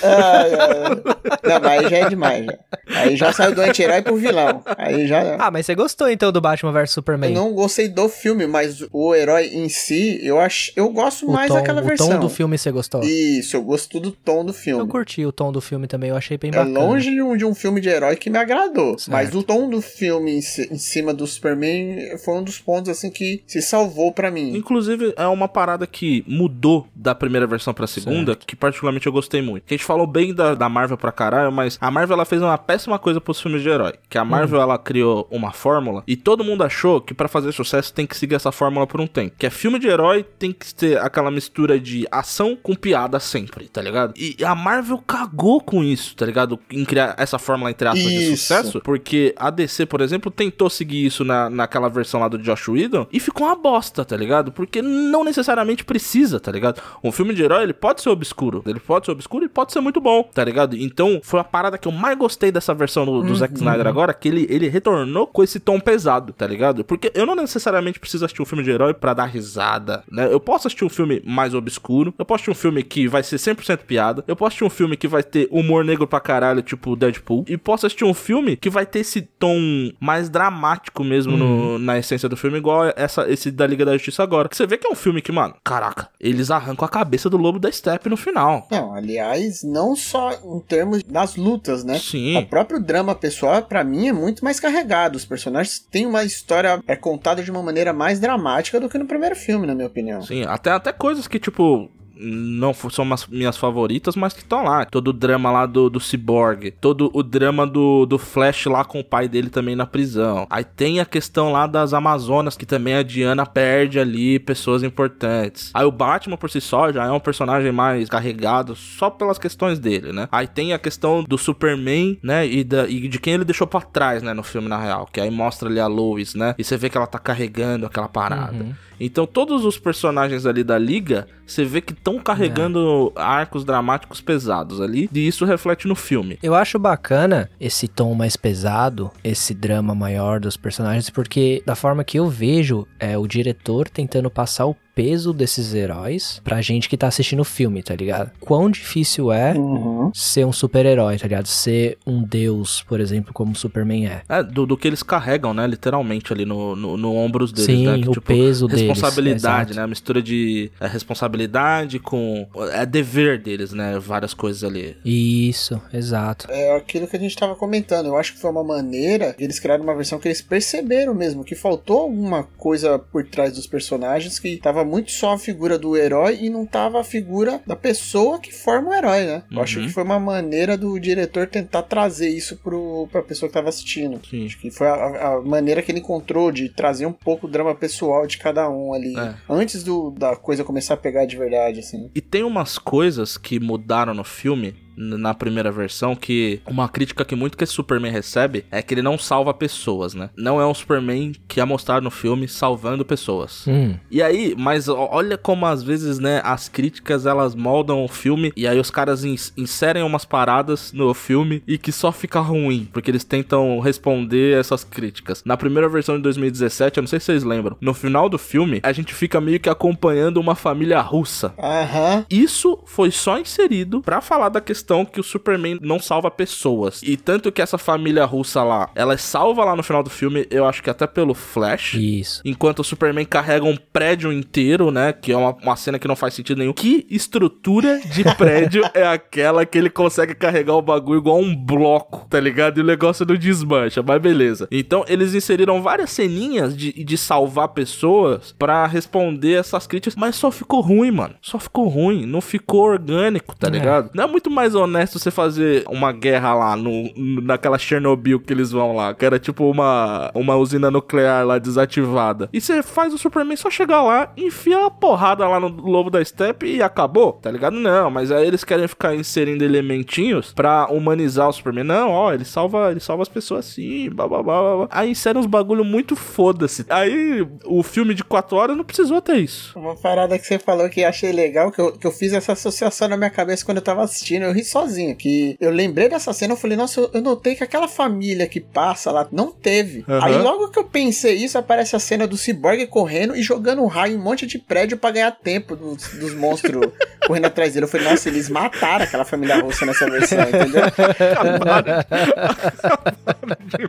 [0.01, 1.03] Ai, ai.
[1.43, 2.45] Não, mas aí já é demais.
[2.45, 2.99] Já.
[3.01, 4.61] Aí já saiu do anti-herói pro vilão.
[4.77, 5.35] Aí já.
[5.39, 7.33] Ah, mas você gostou então do Batman vs Eu Superman?
[7.33, 11.47] não gostei do filme, mas o herói em si, eu acho, eu gosto o mais
[11.49, 12.09] tom, daquela o versão.
[12.09, 13.01] tom do filme você gostou?
[13.03, 14.87] Isso, eu gosto do tom do Eu filme.
[14.89, 16.79] curti o tom do filme também, eu achei bem É bacana.
[16.79, 18.97] longe de um, de um filme de herói que me agradou.
[18.97, 19.11] Certo.
[19.11, 22.89] Mas o tom do filme em, ci- em cima do Superman foi um dos pontos
[22.89, 24.55] assim que se salvou pra mim.
[24.55, 29.41] Inclusive, é uma parada que mudou da primeira versão pra segunda, que particularmente eu gostei
[29.41, 29.63] muito.
[29.69, 32.57] A gente falou bem da, da Marvel pra caralho, mas a Marvel ela fez uma
[32.57, 33.93] péssima coisa pros filmes de herói.
[34.07, 37.93] Que a Marvel ela criou uma fórmula e todo mundo achou que pra fazer sucesso
[37.93, 39.35] tem que seguir essa fórmula por um tempo.
[39.37, 43.67] Que é filme de herói tem que ter aquela mistura de ação com piada sempre,
[43.67, 44.13] tá ligado?
[44.15, 46.59] E a Marvel cagou com isso, tá ligado?
[46.71, 48.37] Em criar essa fórmula entre aspas de Isso.
[48.37, 48.81] sucesso.
[48.81, 53.07] Porque a DC, por exemplo, tentou seguir isso na, naquela versão lá do Josh Whedon
[53.11, 54.51] e ficou uma bosta, tá ligado?
[54.51, 56.81] Porque não necessariamente precisa, tá ligado?
[57.03, 58.63] Um filme de herói, ele pode ser obscuro.
[58.65, 60.75] Ele pode ser obscuro e pode ser muito bom, tá ligado?
[60.75, 64.13] Então, foi a parada que eu mais gostei dessa versão do, do Zack Snyder agora,
[64.13, 66.83] que ele, ele retornou com esse tom pesado, tá ligado?
[66.83, 70.27] Porque eu não necessariamente preciso assistir um filme de herói pra dar risada, né?
[70.31, 73.37] Eu posso assistir um filme mais obscuro, eu posso assistir um filme que vai ser
[73.37, 76.95] 100% piada, eu posso assistir um filme que vai ter humor negro pra caralho, tipo
[76.95, 79.57] Deadpool, e posso assistir um filme que vai ter esse tom
[79.99, 84.23] mais dramático mesmo no- na essência do filme, igual essa, esse da Liga da Justiça
[84.23, 84.49] agora.
[84.49, 87.37] Que você vê que é um filme que, mano, caraca, eles arrancam a cabeça do
[87.37, 88.67] lobo da Steppe no final.
[88.71, 91.97] Não, aliás, não só em termos das lutas, né?
[91.99, 92.37] Sim.
[92.37, 93.28] O próprio drama pessoal,
[93.67, 95.15] pra mim, é muito mais carregado.
[95.15, 99.05] Os personagens têm uma história é contada de uma maneira mais dramática do que no
[99.05, 100.21] primeiro filme, na minha opinião.
[100.21, 101.89] Sim, até, até coisas que, tipo,
[102.19, 104.85] não são umas minhas favoritas, mas que estão lá.
[104.85, 108.99] Todo o drama lá do, do Cyborg, todo o drama do, do Flash lá com
[108.99, 110.45] o pai dele também na prisão.
[110.49, 115.71] Aí tem a questão lá das Amazonas, que também a Diana perde ali pessoas importantes.
[115.73, 119.79] Aí o Batman por si só já é um personagem mais carregado só pelas questões
[119.79, 120.27] dele, né?
[120.31, 122.45] Aí tem a questão do Superman, né?
[122.45, 124.33] E, da, e de quem ele deixou pra trás, né?
[124.33, 125.07] No filme, na real.
[125.11, 126.55] Que aí mostra ali a Lois, né?
[126.57, 128.75] E você vê que ela tá carregando aquela parada.
[128.99, 134.79] Então todos os personagens ali da liga, você vê que estão carregando arcos dramáticos pesados
[134.81, 136.37] ali, e isso reflete no filme.
[136.41, 142.03] Eu acho bacana esse tom mais pesado, esse drama maior dos personagens, porque da forma
[142.03, 146.97] que eu vejo, é o diretor tentando passar o peso desses heróis pra gente que
[146.97, 148.31] tá assistindo o filme, tá ligado?
[148.37, 150.11] Quão difícil é Uhum.
[150.13, 151.47] ser um super-herói, tá ligado?
[151.47, 154.23] Ser um deus, por exemplo, como o Superman é.
[154.27, 155.65] É, do, do que eles carregam, né?
[155.65, 157.99] Literalmente ali no, no, no ombros deles, Sim, né?
[158.01, 159.75] Que, o peso deles, Responsabilidade, exato.
[159.75, 159.83] né?
[159.83, 162.45] A mistura de é, responsabilidade com.
[162.73, 163.97] É dever deles, né?
[163.99, 164.97] Várias coisas ali.
[165.05, 166.45] Isso, exato.
[166.49, 168.07] É aquilo que a gente tava comentando.
[168.07, 171.43] Eu acho que foi uma maneira de eles criaram uma versão que eles perceberam mesmo
[171.45, 175.95] que faltou alguma coisa por trás dos personagens que tava muito só a figura do
[175.95, 179.43] herói e não tava a figura da pessoa que forma o herói, né?
[179.51, 179.85] Eu acho Uhum.
[179.87, 184.19] que foi uma maneira do diretor tentar trazer isso pro, pra pessoa que tava assistindo.
[184.29, 184.45] Sim.
[184.45, 187.75] Acho que foi a, a maneira que ele encontrou de trazer um pouco o drama
[187.75, 189.17] pessoal de cada um ali.
[189.17, 189.35] É.
[189.49, 192.09] Antes do, da coisa começar a pegar de verdade, assim.
[192.15, 194.75] E tem umas coisas que mudaram no filme.
[195.01, 199.01] Na primeira versão, que uma crítica que muito que esse Superman recebe é que ele
[199.01, 200.29] não salva pessoas, né?
[200.37, 203.65] Não é um Superman que é mostrado no filme salvando pessoas.
[203.67, 208.51] Hum, E aí, mas olha como às vezes, né, as críticas elas moldam o filme
[208.57, 212.87] e aí os caras ins- inserem umas paradas no filme e que só fica ruim,
[212.91, 215.41] porque eles tentam responder essas críticas.
[215.45, 218.79] Na primeira versão de 2017, eu não sei se vocês lembram, no final do filme,
[218.83, 221.53] a gente fica meio que acompanhando uma família russa.
[221.57, 222.25] Aham.
[222.29, 227.01] Isso foi só inserido pra falar da questão que o Superman não salva pessoas.
[227.03, 230.45] E tanto que essa família russa lá, ela é salva lá no final do filme,
[230.49, 231.93] eu acho que até pelo Flash.
[231.95, 232.41] isso.
[232.45, 235.13] Enquanto o Superman carrega um prédio inteiro, né?
[235.13, 236.73] Que é uma, uma cena que não faz sentido nenhum.
[236.73, 242.25] Que estrutura de prédio é aquela que ele consegue carregar o bagulho igual um bloco,
[242.29, 242.79] tá ligado?
[242.79, 244.67] E o negócio não desmancha, mas beleza.
[244.71, 250.51] Então eles inseriram várias ceninhas de, de salvar pessoas pra responder essas críticas, mas só
[250.51, 251.35] ficou ruim, mano.
[251.41, 253.71] Só ficou ruim, não ficou orgânico, tá É.
[253.71, 254.09] ligado?
[254.13, 257.11] Não é muito mais honesto você fazer uma guerra lá no,
[257.41, 262.49] naquela Chernobyl que eles vão lá, que era tipo uma, uma usina nuclear lá desativada.
[262.51, 266.23] E você faz o Superman só chegar lá, enfia a porrada lá no lobo da
[266.23, 267.75] steppe e acabou, tá ligado?
[267.75, 271.83] Não, mas aí eles querem ficar inserindo elementinhos pra humanizar o Superman.
[271.83, 274.87] Não, ó, ele salva, ele salva as pessoas assim, blá blá blá.
[274.89, 276.85] Aí inserem uns bagulho muito foda-se.
[276.89, 279.77] Aí o filme de 4 horas não precisou ter isso.
[279.77, 283.07] Uma parada que você falou que achei legal, que eu, que eu fiz essa associação
[283.07, 285.15] na minha cabeça quando eu tava assistindo, eu ri sozinho.
[285.15, 289.11] Que eu lembrei dessa cena, eu falei, nossa, eu, notei que aquela família que passa
[289.11, 290.03] lá não teve.
[290.07, 290.25] Aham.
[290.25, 293.87] Aí logo que eu pensei isso, aparece a cena do Cyborg correndo e jogando um
[293.87, 296.91] raio em um monte de prédio pra ganhar tempo dos, dos monstros
[297.25, 297.85] correndo atrás dele.
[297.85, 300.83] Eu falei, nossa, eles mataram aquela família russa nessa versão, entendeu?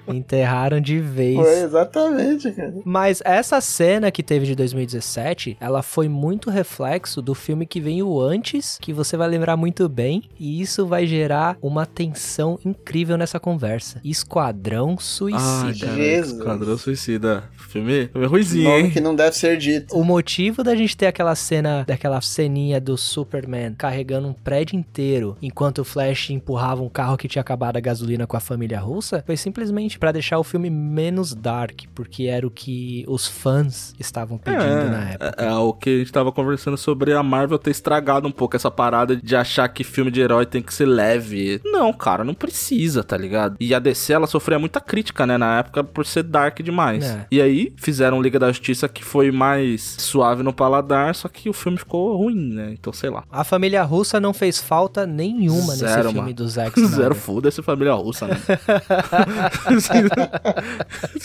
[0.15, 1.37] Enterraram de vez.
[1.37, 2.75] Foi exatamente, cara.
[2.85, 8.21] Mas essa cena que teve de 2017, ela foi muito reflexo do filme que veio
[8.21, 13.41] antes, que você vai lembrar muito bem, e isso vai gerar uma tensão incrível nessa
[13.41, 14.01] conversa.
[14.05, 15.87] Esquadrão Suicida.
[15.87, 16.39] cara, Jesus.
[16.39, 17.45] Esquadrão Suicida.
[17.69, 18.91] Filme, filme ruizinho, Nome hein?
[18.91, 19.97] que não deve ser dito.
[19.97, 25.37] O motivo da gente ter aquela cena, daquela ceninha do Superman carregando um prédio inteiro,
[25.41, 29.23] enquanto o Flash empurrava um carro que tinha acabado a gasolina com a família russa,
[29.25, 34.37] foi simplesmente pra deixar o filme menos dark, porque era o que os fãs estavam
[34.37, 35.35] pedindo na época.
[35.39, 38.57] É, é o que a gente tava conversando sobre a Marvel ter estragado um pouco
[38.57, 41.61] essa parada de achar que filme de herói tem que ser leve.
[41.65, 43.57] Não, cara, não precisa, tá ligado?
[43.61, 47.05] E a DC, ela sofria muita crítica, né, na época, por ser dark demais.
[47.05, 47.27] É.
[47.31, 51.53] E aí, fizeram Liga da Justiça que foi mais suave no paladar, só que o
[51.53, 52.71] filme ficou ruim, né?
[52.73, 53.25] Então, sei lá.
[53.31, 56.35] A família russa não fez falta nenhuma nesse Zero, filme mano.
[56.35, 56.97] do Zack Snyder.
[56.99, 58.37] Zero foda-se família russa, né?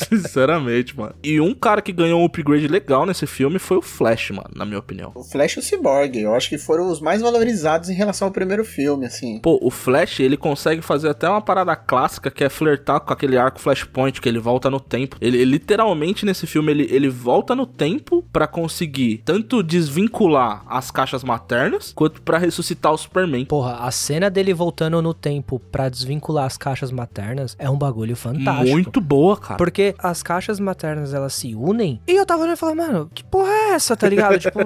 [0.09, 1.15] Sinceramente, mano.
[1.23, 4.65] E um cara que ganhou um upgrade legal nesse filme foi o Flash, mano, na
[4.65, 5.11] minha opinião.
[5.15, 8.31] O Flash e o Cyborg, eu acho que foram os mais valorizados em relação ao
[8.31, 9.39] primeiro filme, assim.
[9.39, 13.37] Pô, o Flash, ele consegue fazer até uma parada clássica que é flertar com aquele
[13.37, 15.17] arco Flashpoint, que ele volta no tempo.
[15.19, 20.91] Ele, ele, literalmente nesse filme ele, ele volta no tempo pra conseguir tanto desvincular as
[20.91, 23.45] caixas maternas quanto pra ressuscitar o Superman.
[23.45, 28.15] Porra, a cena dele voltando no tempo pra desvincular as caixas maternas é um bagulho
[28.15, 28.71] fantástico.
[28.71, 29.57] Muito boa, cara.
[29.57, 32.01] Porque as caixas maternas elas se unem.
[32.07, 34.37] E eu tava olhando e falando, mano, que porra é essa, tá ligado?
[34.39, 34.59] tipo,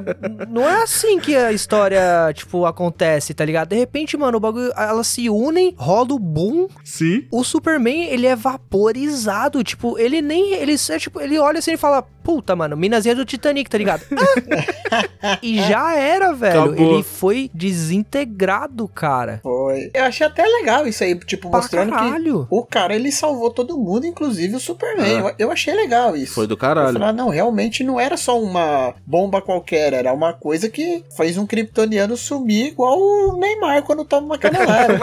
[0.50, 2.02] não é assim que a história,
[2.34, 3.70] tipo, acontece, tá ligado?
[3.70, 6.68] De repente, mano, o bagulho, elas se unem, rola o boom.
[6.84, 7.26] Sim.
[7.32, 9.64] O Superman, ele é vaporizado.
[9.64, 10.54] Tipo, ele nem.
[10.54, 14.04] Ele, é, tipo, ele olha assim e fala: Puta, mano, minazinha do Titanic, tá ligado?
[15.22, 15.38] Ah!
[15.44, 16.64] e já era, velho.
[16.64, 16.94] Acabou.
[16.96, 19.40] Ele foi desintegrado, cara.
[19.44, 19.92] Foi.
[19.94, 22.48] Eu achei até legal isso aí, tipo, Pra mostrando que caralho.
[22.50, 25.06] o cara ele salvou todo mundo, inclusive o Superman.
[25.06, 25.20] É.
[25.20, 26.34] Eu, eu achei legal isso.
[26.34, 26.94] Foi do Eu caralho.
[26.94, 31.38] falei, ah, não, realmente não era só uma bomba qualquer, era uma coisa que fez
[31.38, 34.98] um kryptoniano sumir igual o Neymar quando toma uma canelada.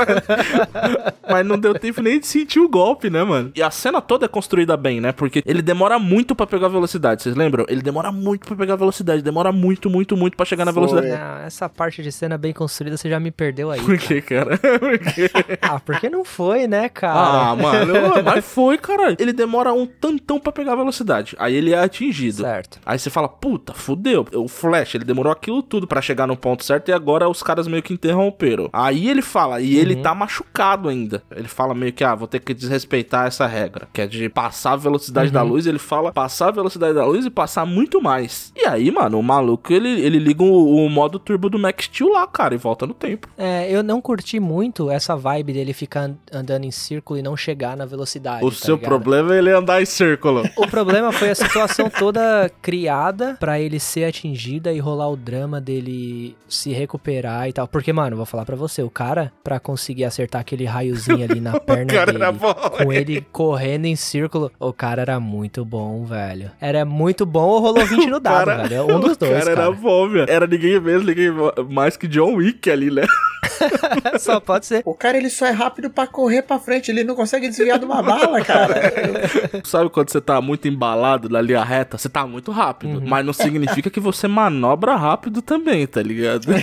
[1.30, 3.52] Mas não deu tempo nem de sentir o golpe, né, mano?
[3.54, 5.12] E a cena toda é construída bem, né?
[5.12, 7.64] Porque ele demora muito pra pegar velocidade, vocês lembram?
[7.68, 10.86] Ele demora muito pra pegar velocidade, demora muito, muito, muito pra chegar na Foi.
[10.86, 11.20] velocidade.
[11.20, 13.80] Não, essa parte de cena bem construída você já me perdeu aí.
[13.80, 14.58] Por que, cara?
[14.78, 15.30] Por quê?
[15.62, 17.50] ah, porque não foi, né, cara?
[17.50, 17.94] Ah, mano,
[18.24, 19.16] mas foi, caralho.
[19.18, 21.36] Ele demora um tantão pra pegar velocidade.
[21.38, 22.42] Aí ele é atingido.
[22.42, 22.78] Certo.
[22.84, 24.26] Aí você fala, puta, fudeu.
[24.34, 27.66] O Flash, ele demorou aquilo tudo pra chegar no ponto certo e agora os caras
[27.66, 28.68] meio que interromperam.
[28.72, 31.22] Aí ele fala, e ele tá machucado ainda.
[31.34, 34.72] Ele fala meio que, ah, vou ter que desrespeitar essa regra, que é de passar
[34.72, 35.66] a velocidade da luz.
[35.66, 38.52] Ele fala passar a velocidade da luz e passar muito mais.
[38.56, 42.10] E aí, mano, o maluco, ele, ele liga o, o modo turbo do Max Steel
[42.10, 43.28] lá, cara, e volta no tempo.
[43.38, 47.36] É, eu não curti muito essa vibe dele ficar and- andando em círculo e não
[47.36, 48.44] chegar na velocidade.
[48.44, 48.88] o tá seu ligado?
[48.88, 50.42] problema é ele andar em círculo.
[50.56, 55.60] O problema foi a situação toda criada pra ele ser atingida e rolar o drama
[55.60, 57.68] dele se recuperar e tal.
[57.68, 61.58] Porque, mano, vou falar pra você, o cara, pra conseguir acertar aquele raiozinho ali na
[61.60, 66.04] perna cara dele, era bom, com ele correndo em círculo, o cara era muito bom,
[66.04, 66.50] velho.
[66.60, 68.96] Era muito bom ou rolou 20 no dado, Cara, velho.
[68.96, 69.62] Um dos o dois, cara, cara.
[69.62, 70.26] era bom, velho.
[70.30, 71.30] Era ninguém mesmo, ninguém
[71.70, 73.04] mais que John Wick ali, né?
[74.18, 74.82] Só pode ser.
[74.84, 77.84] o cara ele só é rápido pra correr pra frente, ele não consegue desviar de
[77.84, 78.92] uma bala, cara.
[79.64, 81.98] Sabe quando você tá muito embalado na linha reta?
[81.98, 83.02] Você tá muito rápido.
[83.04, 86.46] Mas não significa que você manobra rápido também, tá ligado?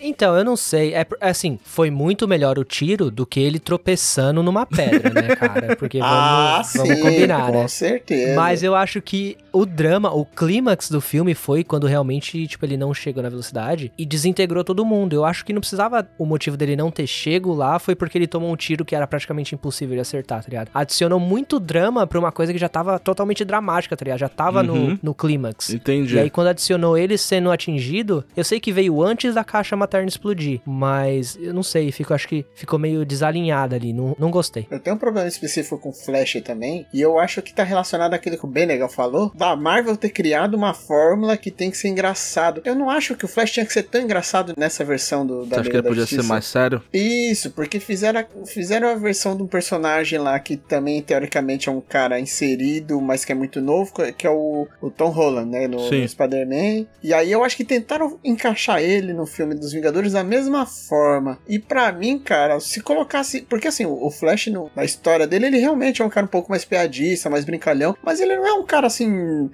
[0.00, 0.94] Então, eu não sei.
[0.94, 5.76] É assim, foi muito melhor o tiro do que ele tropeçando numa pedra, né, cara?
[5.76, 7.68] Porque vamos, ah, vamos sim, combinar, com né?
[7.68, 8.34] certeza.
[8.34, 12.76] Mas eu acho que o drama, o clímax do filme foi quando realmente, tipo, ele
[12.76, 15.14] não chegou na velocidade e desintegrou todo mundo.
[15.14, 16.06] Eu acho que não precisava.
[16.18, 19.06] O motivo dele não ter chego lá foi porque ele tomou um tiro que era
[19.06, 20.70] praticamente impossível de acertar, tá ligado?
[20.74, 24.18] Adicionou muito drama pra uma coisa que já tava totalmente dramática, tá ligado?
[24.18, 24.90] Já tava Uhum.
[24.92, 25.70] no, no clímax.
[25.70, 26.14] Entendi.
[26.16, 30.08] E aí, quando adicionou ele sendo atingido, eu sei que veio antes da caixa materna
[30.08, 34.66] explodir, mas eu não sei, fico, acho que ficou meio desalinhada ali, não, não gostei.
[34.70, 38.36] Eu tenho um problema específico com Flash também, e eu acho que tá relacionado àquilo
[38.36, 41.88] que o Ben legal falou, da Marvel ter criado uma fórmula que tem que ser
[41.88, 42.60] engraçado.
[42.64, 45.56] Eu não acho que o Flash tinha que ser tão engraçado nessa versão do, da
[45.56, 46.28] Você acha que ele podia ser Justiça.
[46.32, 46.82] mais sério?
[46.92, 51.72] Isso, porque fizeram, a- fizeram a versão de um personagem lá que também, teoricamente, é
[51.72, 55.66] um cara inserido, mas que é muito novo, que é o, o Tom Holland, né?
[55.66, 56.02] No, Sim.
[56.02, 56.86] no Spider-Man.
[57.02, 61.38] E aí eu acho que tentaram encaixar ele no filme dos Vingadores da mesma forma.
[61.48, 63.42] E pra mim, cara, se colocasse.
[63.42, 66.28] Porque assim, o o Flash, no- na história dele, ele realmente é um cara um
[66.28, 67.96] pouco mais piadista, mais brincalhão.
[68.02, 69.08] Mas ele não é um cara assim,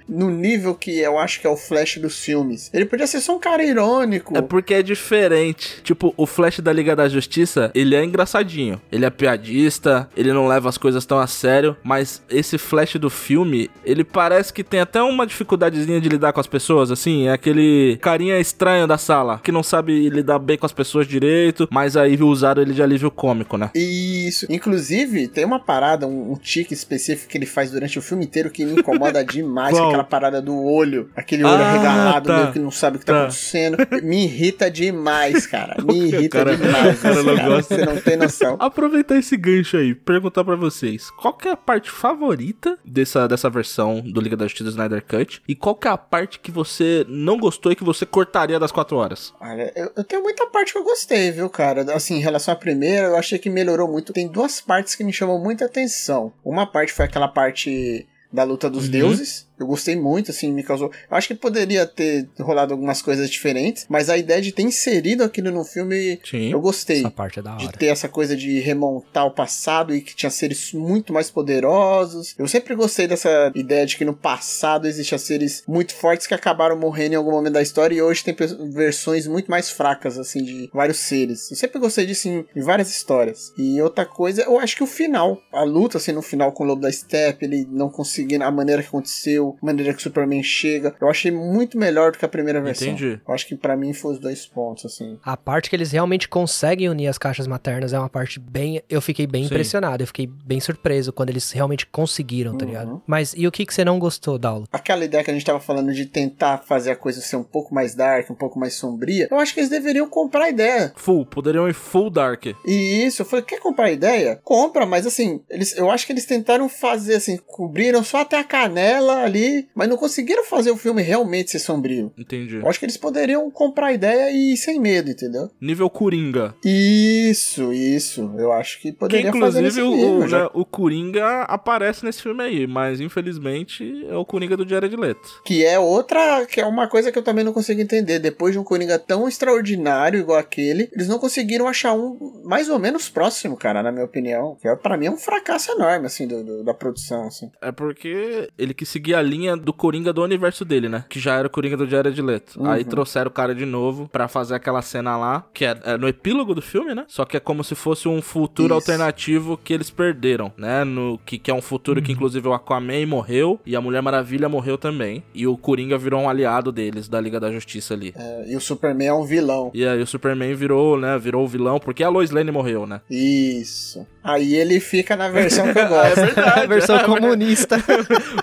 [0.09, 2.71] no nível que eu acho que é o Flash dos filmes.
[2.73, 4.37] Ele podia ser só um cara irônico.
[4.37, 5.83] É porque é diferente.
[5.83, 8.81] Tipo, o Flash da Liga da Justiça, ele é engraçadinho.
[8.91, 11.77] Ele é piadista, ele não leva as coisas tão a sério.
[11.83, 16.41] Mas esse Flash do filme, ele parece que tem até uma dificuldadezinha de lidar com
[16.41, 17.29] as pessoas, assim.
[17.29, 21.69] É aquele carinha estranho da sala, que não sabe lidar bem com as pessoas direito.
[21.71, 23.71] Mas aí usaram ele de alívio cômico, né?
[23.75, 24.47] Isso.
[24.51, 28.51] Inclusive, tem uma parada, um, um tique específico que ele faz durante o filme inteiro
[28.51, 29.66] que me incomoda demais.
[29.75, 32.37] demais aquela parada do olho, aquele olho Ah, arregalado, tá.
[32.39, 33.19] meio que não sabe o que tá, Tá.
[33.23, 33.77] acontecendo.
[34.03, 35.77] Me irrita demais, cara.
[35.85, 37.01] Me irrita Cara, demais.
[37.01, 37.49] cara cara.
[37.49, 37.75] gosta.
[37.77, 38.57] Você não tem noção.
[38.61, 43.49] Aproveitar esse gancho aí, perguntar pra vocês, qual que é a parte favorita dessa, dessa
[43.51, 45.43] versão do Liga da Justiça do Snyder Cut?
[45.47, 48.73] E qual que é a parte que você não gostou e que você cortaria das
[48.73, 49.33] quatro horas?
[49.41, 51.85] Olha, eu, eu tenho muita parte que eu gostei, viu, cara?
[51.95, 54.13] Assim, em relação à primeira, eu achei que melhorou muito.
[54.13, 56.33] Tem duas partes que me chamam muita atenção.
[56.45, 58.91] Uma parte foi aquela parte da luta dos Uhum.
[58.91, 59.47] deuses.
[59.59, 60.91] Eu gostei muito, assim, me causou.
[61.11, 65.23] Eu acho que poderia ter rolado algumas coisas diferentes, mas a ideia de ter inserido
[65.25, 66.53] aquilo no filme, Sim.
[66.53, 66.99] eu gostei.
[66.99, 67.77] Essa parte é da De hora.
[67.77, 72.35] ter essa coisa de remontar o passado e que tinha seres muito mais poderosos.
[72.39, 76.79] Eu sempre gostei dessa ideia de que no passado existiam seres muito fortes que acabaram
[76.79, 78.35] morrendo em algum momento da história e hoje tem
[78.73, 81.51] versões muito mais fracas, assim, de vários seres.
[81.51, 83.53] Eu sempre gostei disso em, em várias histórias.
[83.57, 86.67] E outra coisa, eu acho que o final, a luta, assim, no final com o
[86.67, 90.43] Lobo da Steppe, ele não conseguindo, a maneira que aconteceu, a maneira que o Superman
[90.43, 92.89] chega, eu achei muito melhor do que a primeira versão.
[92.89, 93.21] Entendi.
[93.27, 95.19] Eu acho que pra mim foi os dois pontos, assim.
[95.25, 98.83] A parte que eles realmente conseguem unir as caixas maternas é uma parte bem.
[98.89, 99.47] Eu fiquei bem Sim.
[99.47, 102.71] impressionado, eu fiquei bem surpreso quando eles realmente conseguiram, tá Uhum.
[102.71, 103.03] ligado?
[103.07, 104.67] Mas e o que, que você não gostou, Daulo?
[104.73, 107.75] aquela ideia que a gente tava falando de tentar fazer a coisa ser um pouco
[107.75, 110.93] mais dark, um pouco mais sombria, eu acho que eles deveriam comprar a ideia.
[110.97, 112.47] Full, poderiam ir full dark.
[112.67, 114.39] E isso, eu falei, quer comprar a ideia?
[114.45, 118.45] Compra, mas assim, eles, eu acho que eles tentaram fazer assim, cobriram só até a
[118.45, 119.36] canela ali,
[119.75, 122.13] mas não conseguiram fazer o filme realmente ser sombrio.
[122.17, 122.57] Entendi.
[122.57, 125.51] Eu acho que eles poderiam comprar a ideia e ir sem medo, entendeu?
[125.61, 126.55] Nível Coringa.
[126.65, 128.33] Isso, isso.
[128.39, 130.43] Eu acho que Que poderia fazer inclusive nesse o, nível, o, já.
[130.45, 135.43] né, o Coringa aparece nesse filme aí, mas infelizmente é o Coringa do Jared Leto.
[135.45, 138.19] Que é outra, que é uma coisa que eu também não consigo entender.
[138.19, 142.79] Depois de um Coringa tão extraordinário igual aquele, eles não conseguiram achar um mais ou
[142.79, 144.57] menos próximo, cara, na minha opinião.
[144.61, 147.51] Que é, pra mim é um fracasso enorme, assim, do, do- da produção, assim.
[147.61, 151.05] É porque ele quis seguir a linha do Coringa do universo dele, né?
[151.09, 152.59] Que já era o Coringa do Jared Leto.
[152.61, 152.71] Uhum.
[152.71, 156.09] Aí trouxeram o cara de novo pra fazer aquela cena lá, que é, é no
[156.09, 157.05] epílogo do filme, né?
[157.09, 158.75] Só que é como se fosse um futuro Isso.
[158.75, 160.85] alternativo que eles perderam, né?
[160.85, 164.49] No, que, que é um futuro que inclusive o Aquaman morreu e a Mulher Maravilha
[164.49, 165.23] morreu também.
[165.35, 168.15] E o Coringa virou um aliado deles, da Liga da Justiça ali.
[168.17, 169.71] É, e o Superman é um vilão.
[169.75, 171.19] E aí o Superman virou, né?
[171.19, 173.01] Virou o vilão, porque a Lois Lane morreu, né?
[173.11, 174.07] Isso.
[174.23, 176.17] Aí ele fica na versão que eu É gosto.
[176.17, 176.61] verdade.
[176.61, 177.77] A versão comunista.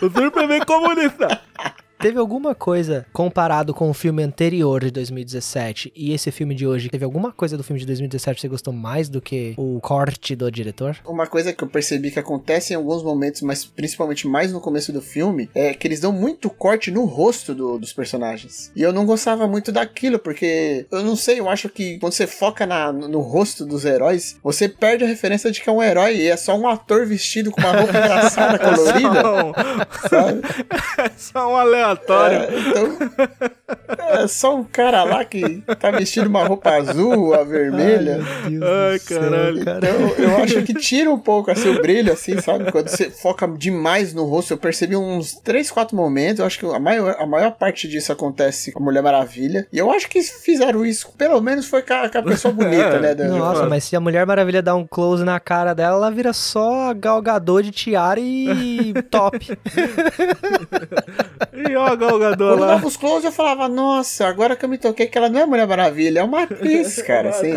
[0.01, 1.41] o Superman comunista.
[2.03, 6.89] Teve alguma coisa comparado com o filme anterior de 2017 e esse filme de hoje?
[6.89, 10.35] Teve alguma coisa do filme de 2017 que você gostou mais do que o corte
[10.35, 10.97] do diretor?
[11.05, 14.91] Uma coisa que eu percebi que acontece em alguns momentos, mas principalmente mais no começo
[14.91, 18.69] do filme, é que eles dão muito corte no rosto do- dos personagens.
[18.75, 22.27] E eu não gostava muito daquilo, porque eu não sei, eu acho que quando você
[22.27, 26.17] foca na- no rosto dos heróis, você perde a referência de que é um herói
[26.17, 29.23] e é só um ator vestido com uma roupa engraçada, colorida,
[30.01, 30.41] Só, sabe?
[30.97, 31.92] é só um aleatório.
[32.33, 32.97] É, então,
[34.21, 38.19] é só um cara lá que tá vestido uma roupa azul, a vermelha.
[38.91, 39.59] Ai, caralho.
[39.61, 42.71] Então, eu acho que tira um pouco assim o brilho, assim, sabe?
[42.71, 46.39] Quando você foca demais no rosto, eu percebi uns 3, 4 momentos.
[46.39, 49.67] Eu acho que a maior, a maior parte disso acontece com a Mulher Maravilha.
[49.71, 52.99] E eu acho que fizeram isso, pelo menos foi com a, com a pessoa bonita,
[52.99, 53.15] né?
[53.15, 53.69] da- Nossa, fato.
[53.69, 57.61] mas se a Mulher Maravilha dá um close na cara dela, ela vira só galgador
[57.63, 59.57] de tiara e top.
[61.53, 62.75] E ó, a Galgador Quando lá.
[62.85, 65.67] os close, eu falava, nossa, agora que eu me toquei que ela não é Mulher
[65.67, 67.29] Maravilha, é uma atriz, cara.
[67.29, 67.51] Assim?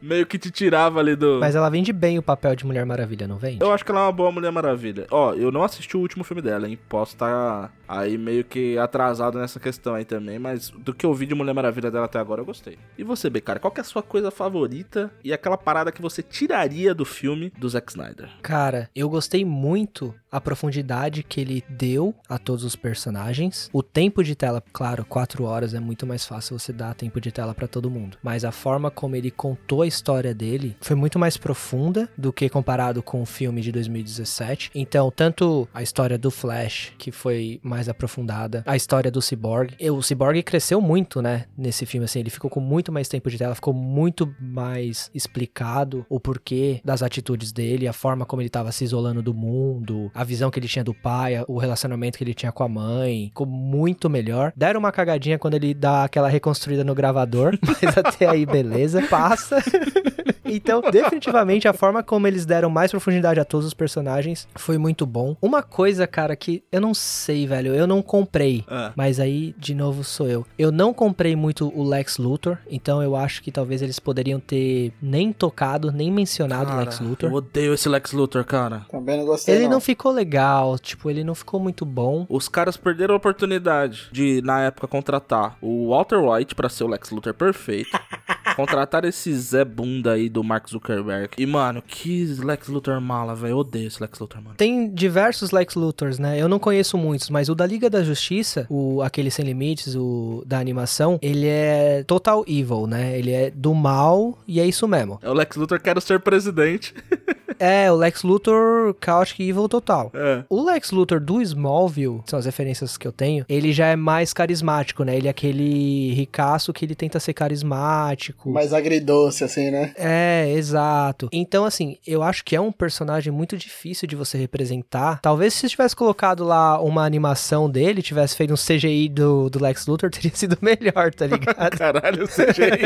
[0.00, 1.38] Meio que te tirava ali do.
[1.40, 3.58] Mas ela vende bem o papel de Mulher Maravilha, não vende?
[3.60, 5.08] Eu acho que ela é uma boa Mulher Maravilha.
[5.10, 6.78] Ó, eu não assisti o último filme dela, hein?
[6.88, 11.26] Posso estar aí meio que atrasado nessa questão aí também, mas do que eu vi
[11.26, 12.78] de Mulher Maravilha dela até agora eu gostei.
[12.96, 16.00] E você, B, cara, qual que é a sua coisa favorita e aquela parada que
[16.00, 18.28] você tiraria do filme do Zack Snyder?
[18.40, 23.68] Cara, eu gostei muito a profundidade que ele deu a todos os personagens.
[23.72, 27.32] O tempo de tela, claro, quatro horas é muito mais fácil você dar tempo de
[27.32, 28.18] tela pra todo mundo.
[28.22, 32.48] Mas a forma como ele contou a história dele foi muito mais profunda do que
[32.48, 34.70] comparado com o filme de 2017.
[34.74, 39.74] Então, tanto a história do Flash, que foi mais aprofundada, a história do Cyborg.
[39.90, 43.38] O Cyborg cresceu muito, né, nesse filme, assim, ele ficou com muito mais tempo de
[43.38, 48.72] tela, ficou muito mais explicado o porquê das atitudes dele, a forma como ele tava
[48.72, 52.34] se isolando do mundo, a visão que ele tinha do pai, o relacionamento que ele
[52.34, 54.52] tinha com a mãe, ficou muito melhor.
[54.56, 59.62] Deram uma cagadinha quando ele dá aquela reconstruída no gravador, mas até aí beleza, passa.
[60.48, 65.06] Então, definitivamente, a forma como eles deram mais profundidade a todos os personagens foi muito
[65.06, 65.36] bom.
[65.40, 68.92] Uma coisa, cara, que eu não sei, velho, eu não comprei, Ah.
[68.96, 70.46] mas aí, de novo, sou eu.
[70.58, 74.92] Eu não comprei muito o Lex Luthor, então eu acho que talvez eles poderiam ter
[75.00, 77.30] nem tocado, nem mencionado o Lex Luthor.
[77.30, 78.82] Eu odeio esse Lex Luthor, cara.
[78.90, 79.54] Também não gostei.
[79.54, 79.72] Ele não.
[79.72, 82.26] não ficou legal, tipo, ele não ficou muito bom.
[82.28, 86.88] Os caras perderam a oportunidade de, na época, contratar o Walter White pra ser o
[86.88, 87.90] Lex Luthor perfeito.
[88.54, 91.30] contratar esse Zé Bunda aí do Mark Zuckerberg.
[91.38, 93.52] E, mano, que Lex Luthor mala, velho.
[93.52, 94.56] Eu odeio esse Lex Luthor, mano.
[94.56, 96.40] Tem diversos Lex Luthors, né?
[96.40, 100.42] Eu não conheço muitos, mas o da Liga da Justiça, o aquele sem limites, o
[100.46, 103.18] da animação, ele é total evil, né?
[103.18, 105.18] Ele é do mal e é isso mesmo.
[105.22, 106.94] É o Lex Luthor quero ser presidente.
[107.58, 110.10] É, o Lex Luthor Chaotic Evil total.
[110.14, 110.44] É.
[110.48, 114.32] O Lex Luthor do Smallville, são as referências que eu tenho, ele já é mais
[114.32, 115.16] carismático, né?
[115.16, 118.50] Ele é aquele ricaço que ele tenta ser carismático.
[118.50, 119.92] Mais agridoce, assim, né?
[119.96, 121.28] É, exato.
[121.32, 125.20] Então, assim, eu acho que é um personagem muito difícil de você representar.
[125.20, 129.86] Talvez se tivesse colocado lá uma animação dele, tivesse feito um CGI do, do Lex
[129.86, 131.58] Luthor, teria sido melhor, tá ligado?
[131.78, 132.78] Caralho, o CGI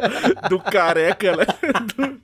[0.48, 1.46] do careca, né?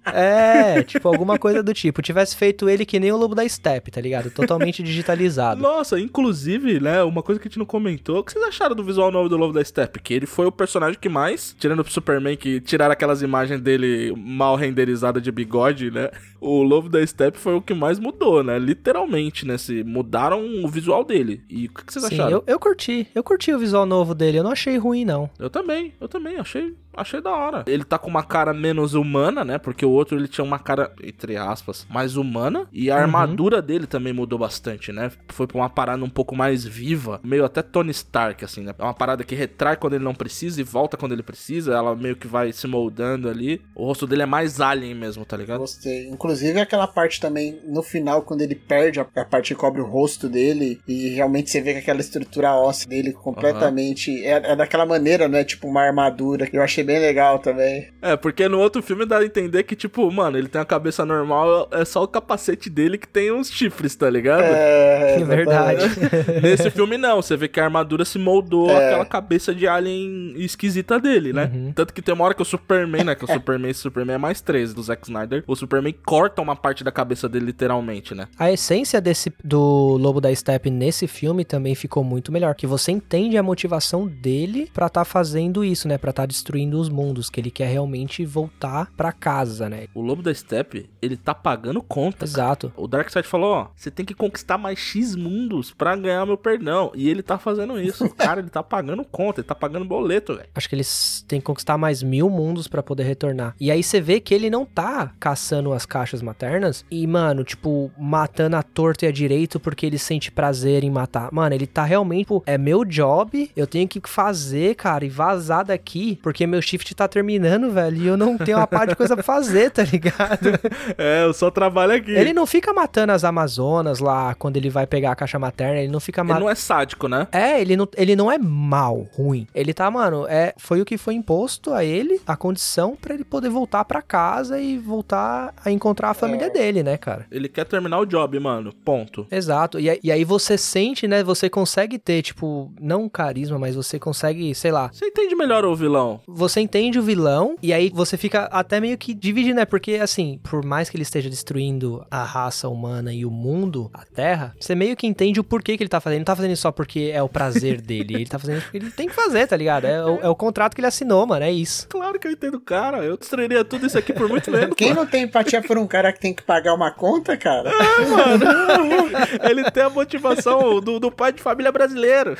[0.06, 1.89] é, tipo, alguma coisa do tipo.
[2.00, 4.30] Tivesse feito ele que nem o Lobo da Steppe, tá ligado?
[4.30, 5.60] Totalmente digitalizado.
[5.60, 8.82] Nossa, inclusive, né, uma coisa que a gente não comentou, o que vocês acharam do
[8.82, 10.00] visual novo do Lobo da Steppe?
[10.00, 14.12] Que ele foi o personagem que mais, tirando o Superman, que tiraram aquelas imagens dele
[14.16, 16.10] mal renderizadas de bigode, né?
[16.40, 18.58] O Lobo da Steppe foi o que mais mudou, né?
[18.58, 19.58] Literalmente, né?
[19.58, 21.42] Se mudaram o visual dele.
[21.48, 22.30] E o que que vocês Sim, acharam?
[22.38, 23.06] eu, eu curti.
[23.14, 24.38] Eu curti o visual novo dele.
[24.38, 25.28] Eu não achei ruim, não.
[25.38, 27.64] Eu também, eu também, achei, achei da hora.
[27.66, 29.58] Ele tá com uma cara menos humana, né?
[29.58, 32.66] Porque o outro ele tinha uma cara, entre aspas, mais humana.
[32.72, 33.02] E a Uhum.
[33.02, 35.10] armadura dele também mudou bastante, né?
[35.28, 38.74] Foi pra uma parada um pouco mais viva, meio até Tony Stark, assim, né?
[38.78, 41.74] É uma parada que retrai quando ele não precisa e volta quando ele precisa.
[41.74, 43.60] Ela meio que vai se moldando ali.
[43.74, 45.60] O rosto dele é mais alien mesmo, tá ligado?
[45.60, 46.08] Gostei.
[46.08, 49.86] Inclusive aquela parte também, no final, quando ele perde a, a parte que cobre o
[49.86, 54.24] rosto dele e realmente você vê que aquela estrutura óssea dele completamente.
[54.24, 55.44] É, é daquela maneira, né?
[55.44, 56.46] Tipo uma armadura.
[56.46, 57.88] que Eu achei bem legal também.
[58.02, 61.04] É, porque no outro filme dá a entender que, tipo, mano, ele tem a cabeça
[61.04, 64.42] normal, é só o capacete dele que tem uns chifres, tá ligado?
[64.42, 65.84] É, É verdade.
[66.42, 68.88] Nesse filme não, você vê que a armadura se moldou É.
[68.88, 71.50] aquela cabeça de alien esquisita dele, né?
[71.52, 71.72] Uhum.
[71.72, 73.14] Tanto que tem uma hora que o Superman, né?
[73.14, 75.44] Que o Superman, Superman é mais 13 do Zack Snyder.
[75.46, 78.28] O Superman corta uma parte da cabeça dele literalmente, né?
[78.38, 82.92] A essência desse do Lobo da Steppe nesse filme também ficou muito melhor, que você
[82.92, 87.40] entende a motivação dele pra tá fazendo isso, né, Pra tá destruindo os mundos, que
[87.40, 89.86] ele quer realmente voltar pra casa, né?
[89.94, 92.24] O Lobo da Steppe, ele tá pagando conta.
[92.24, 92.72] Exato.
[92.76, 96.90] O Darkseid falou, ó, você tem que conquistar mais X mundos pra ganhar meu perdão.
[96.94, 98.04] E ele tá fazendo isso.
[98.04, 100.48] O cara, ele tá pagando conta, ele tá pagando boleto, velho.
[100.54, 103.54] Acho que eles têm que conquistar mais mil mundos pra poder retornar.
[103.60, 107.90] E aí você vê que ele não tá caçando as caixas maternas e, mano, tipo,
[107.98, 111.30] matando a torta e a direito porque ele sente prazer em matar.
[111.32, 115.64] Mano, ele tá realmente, tipo, é meu job, eu tenho que fazer, cara, e vazar
[115.64, 119.14] daqui porque meu shift tá terminando, velho, e eu não tenho uma parte de coisa
[119.14, 120.58] pra fazer, tá ligado?
[120.98, 122.10] É, eu só trabalho aqui.
[122.10, 125.92] Ele não fica matando as Amazonas lá quando ele vai pegar a caixa materna, ele
[125.92, 126.44] não fica Ele matando.
[126.44, 127.26] não é sádico, né?
[127.32, 129.46] É, ele não, ele não é mal, ruim.
[129.54, 133.24] Ele tá, mano, é, foi o que foi imposto a ele, a condição pra ele
[133.24, 136.50] poder voltar pra casa e voltar a encontrar a família É.
[136.50, 137.26] dele, né, cara?
[137.30, 138.72] Ele quer terminar o job, mano.
[138.84, 139.26] Ponto.
[139.30, 139.78] Exato.
[139.78, 143.74] E, aí- e aí você sente, né, você consegue ter, tipo, não um carisma, mas
[143.76, 146.20] você consegue, sei lá, Você entende melhor o vilão?
[146.26, 149.66] você entende o vilão e aí você fica até meio que dividindo, né?
[149.66, 154.04] Porque, assim, por mais que ele esteja destruindo a raça humana e o mundo, a
[154.06, 156.14] Terra, você meio que entende o porquê que ele tá fazendo.
[156.14, 158.14] Ele não tá fazendo isso só porque é o prazer dele.
[158.14, 159.84] Ele tá fazendo isso porque ele tem que fazer, tá ligado?
[159.84, 161.44] É o, é o contrato que ele assinou, mano.
[161.44, 161.86] É isso.
[161.88, 163.04] Claro que eu entendo, cara.
[163.04, 164.74] Eu destruiria tudo isso aqui por muito menos.
[164.74, 167.70] Quem não tem empatia por um cara que tem que pagar uma conta, cara?
[169.48, 172.36] Ele tem a motivação do, do pai de família brasileiro.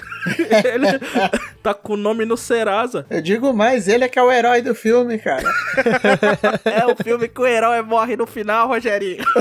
[0.65, 0.87] Ele
[1.63, 3.05] tá com o nome no Serasa.
[3.11, 5.49] Eu digo mais, ele é que é o herói do filme, cara.
[6.65, 9.25] É o filme que o herói morre no final, Rogerinho.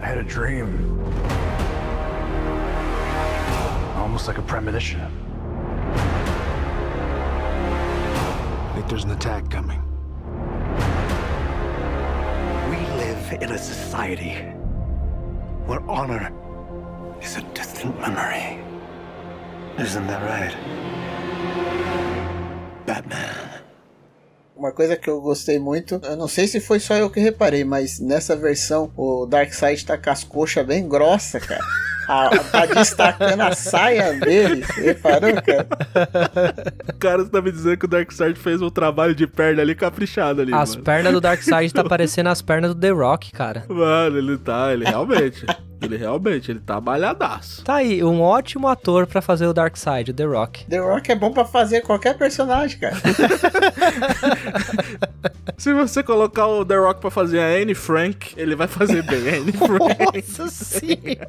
[0.00, 0.68] I had a dream.
[3.96, 5.00] Almost like a premonition.
[8.70, 9.80] I think there's an attack coming.
[12.68, 14.34] We live in a society
[15.66, 16.30] where honor
[17.22, 18.58] is a distant memory.
[19.78, 20.54] Isn't that right?
[22.86, 23.16] Batman.
[24.56, 27.64] Uma coisa que eu gostei muito, eu não sei se foi só eu que reparei,
[27.64, 31.60] mas nessa versão o Darkseid tá com as coxas bem grossas, cara.
[32.06, 34.62] A, tá destacando a saia dele.
[34.64, 35.66] Você reparou, cara?
[36.88, 40.42] O cara tá me dizendo que o Darkseid fez um trabalho de perna ali caprichado
[40.42, 40.84] ali, As mano.
[40.84, 43.64] pernas do Darkseid tá parecendo as pernas do The Rock, cara.
[43.68, 45.46] Mano, ele tá, ele realmente.
[45.80, 47.64] Ele realmente, ele tá malhadaço.
[47.64, 50.64] Tá aí, um ótimo ator pra fazer o Darkseid, o The Rock.
[50.66, 52.96] The Rock é bom pra fazer qualquer personagem, cara.
[55.56, 59.28] Se você colocar o The Rock pra fazer a Anne Frank, ele vai fazer bem.
[59.28, 60.38] A Anne Frank.
[60.38, 61.26] Nossa senhora.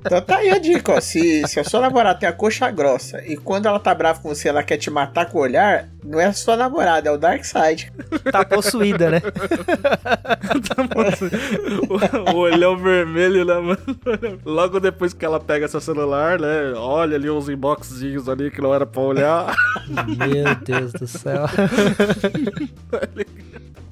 [0.00, 1.00] Então tá aí a dica, ó.
[1.00, 4.28] Se, se a sua namorada tem a coxa grossa e quando ela tá brava com
[4.28, 7.18] você, ela quer te matar com o olhar, não é a sua namorada, é o
[7.18, 7.92] Darkseid.
[8.32, 9.22] Tá possuída, né?
[12.28, 13.78] o, o olhão vermelho, né, mano?
[14.44, 16.72] Logo depois que ela pega seu celular, né?
[16.76, 19.54] Olha ali uns inboxzinhos ali que não era pra olhar.
[20.06, 21.44] Meu Deus do céu.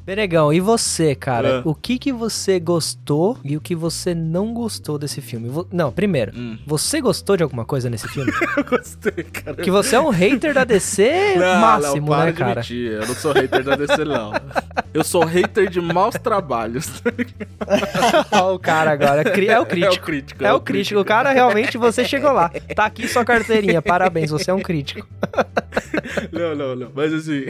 [0.07, 1.59] Benegão, e você, cara?
[1.59, 1.63] Ah.
[1.69, 5.49] O que que você gostou e o que você não gostou desse filme?
[5.49, 6.57] Vo- Não, primeiro, Hum.
[6.65, 8.31] você gostou de alguma coisa nesse filme?
[8.57, 9.57] Eu gostei, cara.
[9.57, 12.55] que você é um hater da DC Não, máximo, não, né, cara?
[12.61, 12.93] mentir.
[12.93, 14.33] Eu não sou hater da DC, não.
[14.95, 17.03] Eu sou hater de maus trabalhos.
[18.31, 19.25] Ó, o cara agora.
[19.25, 19.93] cri- É o crítico.
[19.93, 20.45] É o crítico.
[20.45, 21.01] É o crítico.
[21.01, 22.49] O cara realmente, você chegou lá.
[22.77, 23.83] Tá aqui sua carteirinha.
[23.83, 25.05] Parabéns, você é um crítico.
[26.33, 26.91] Não, não, não.
[26.95, 27.47] Mas assim.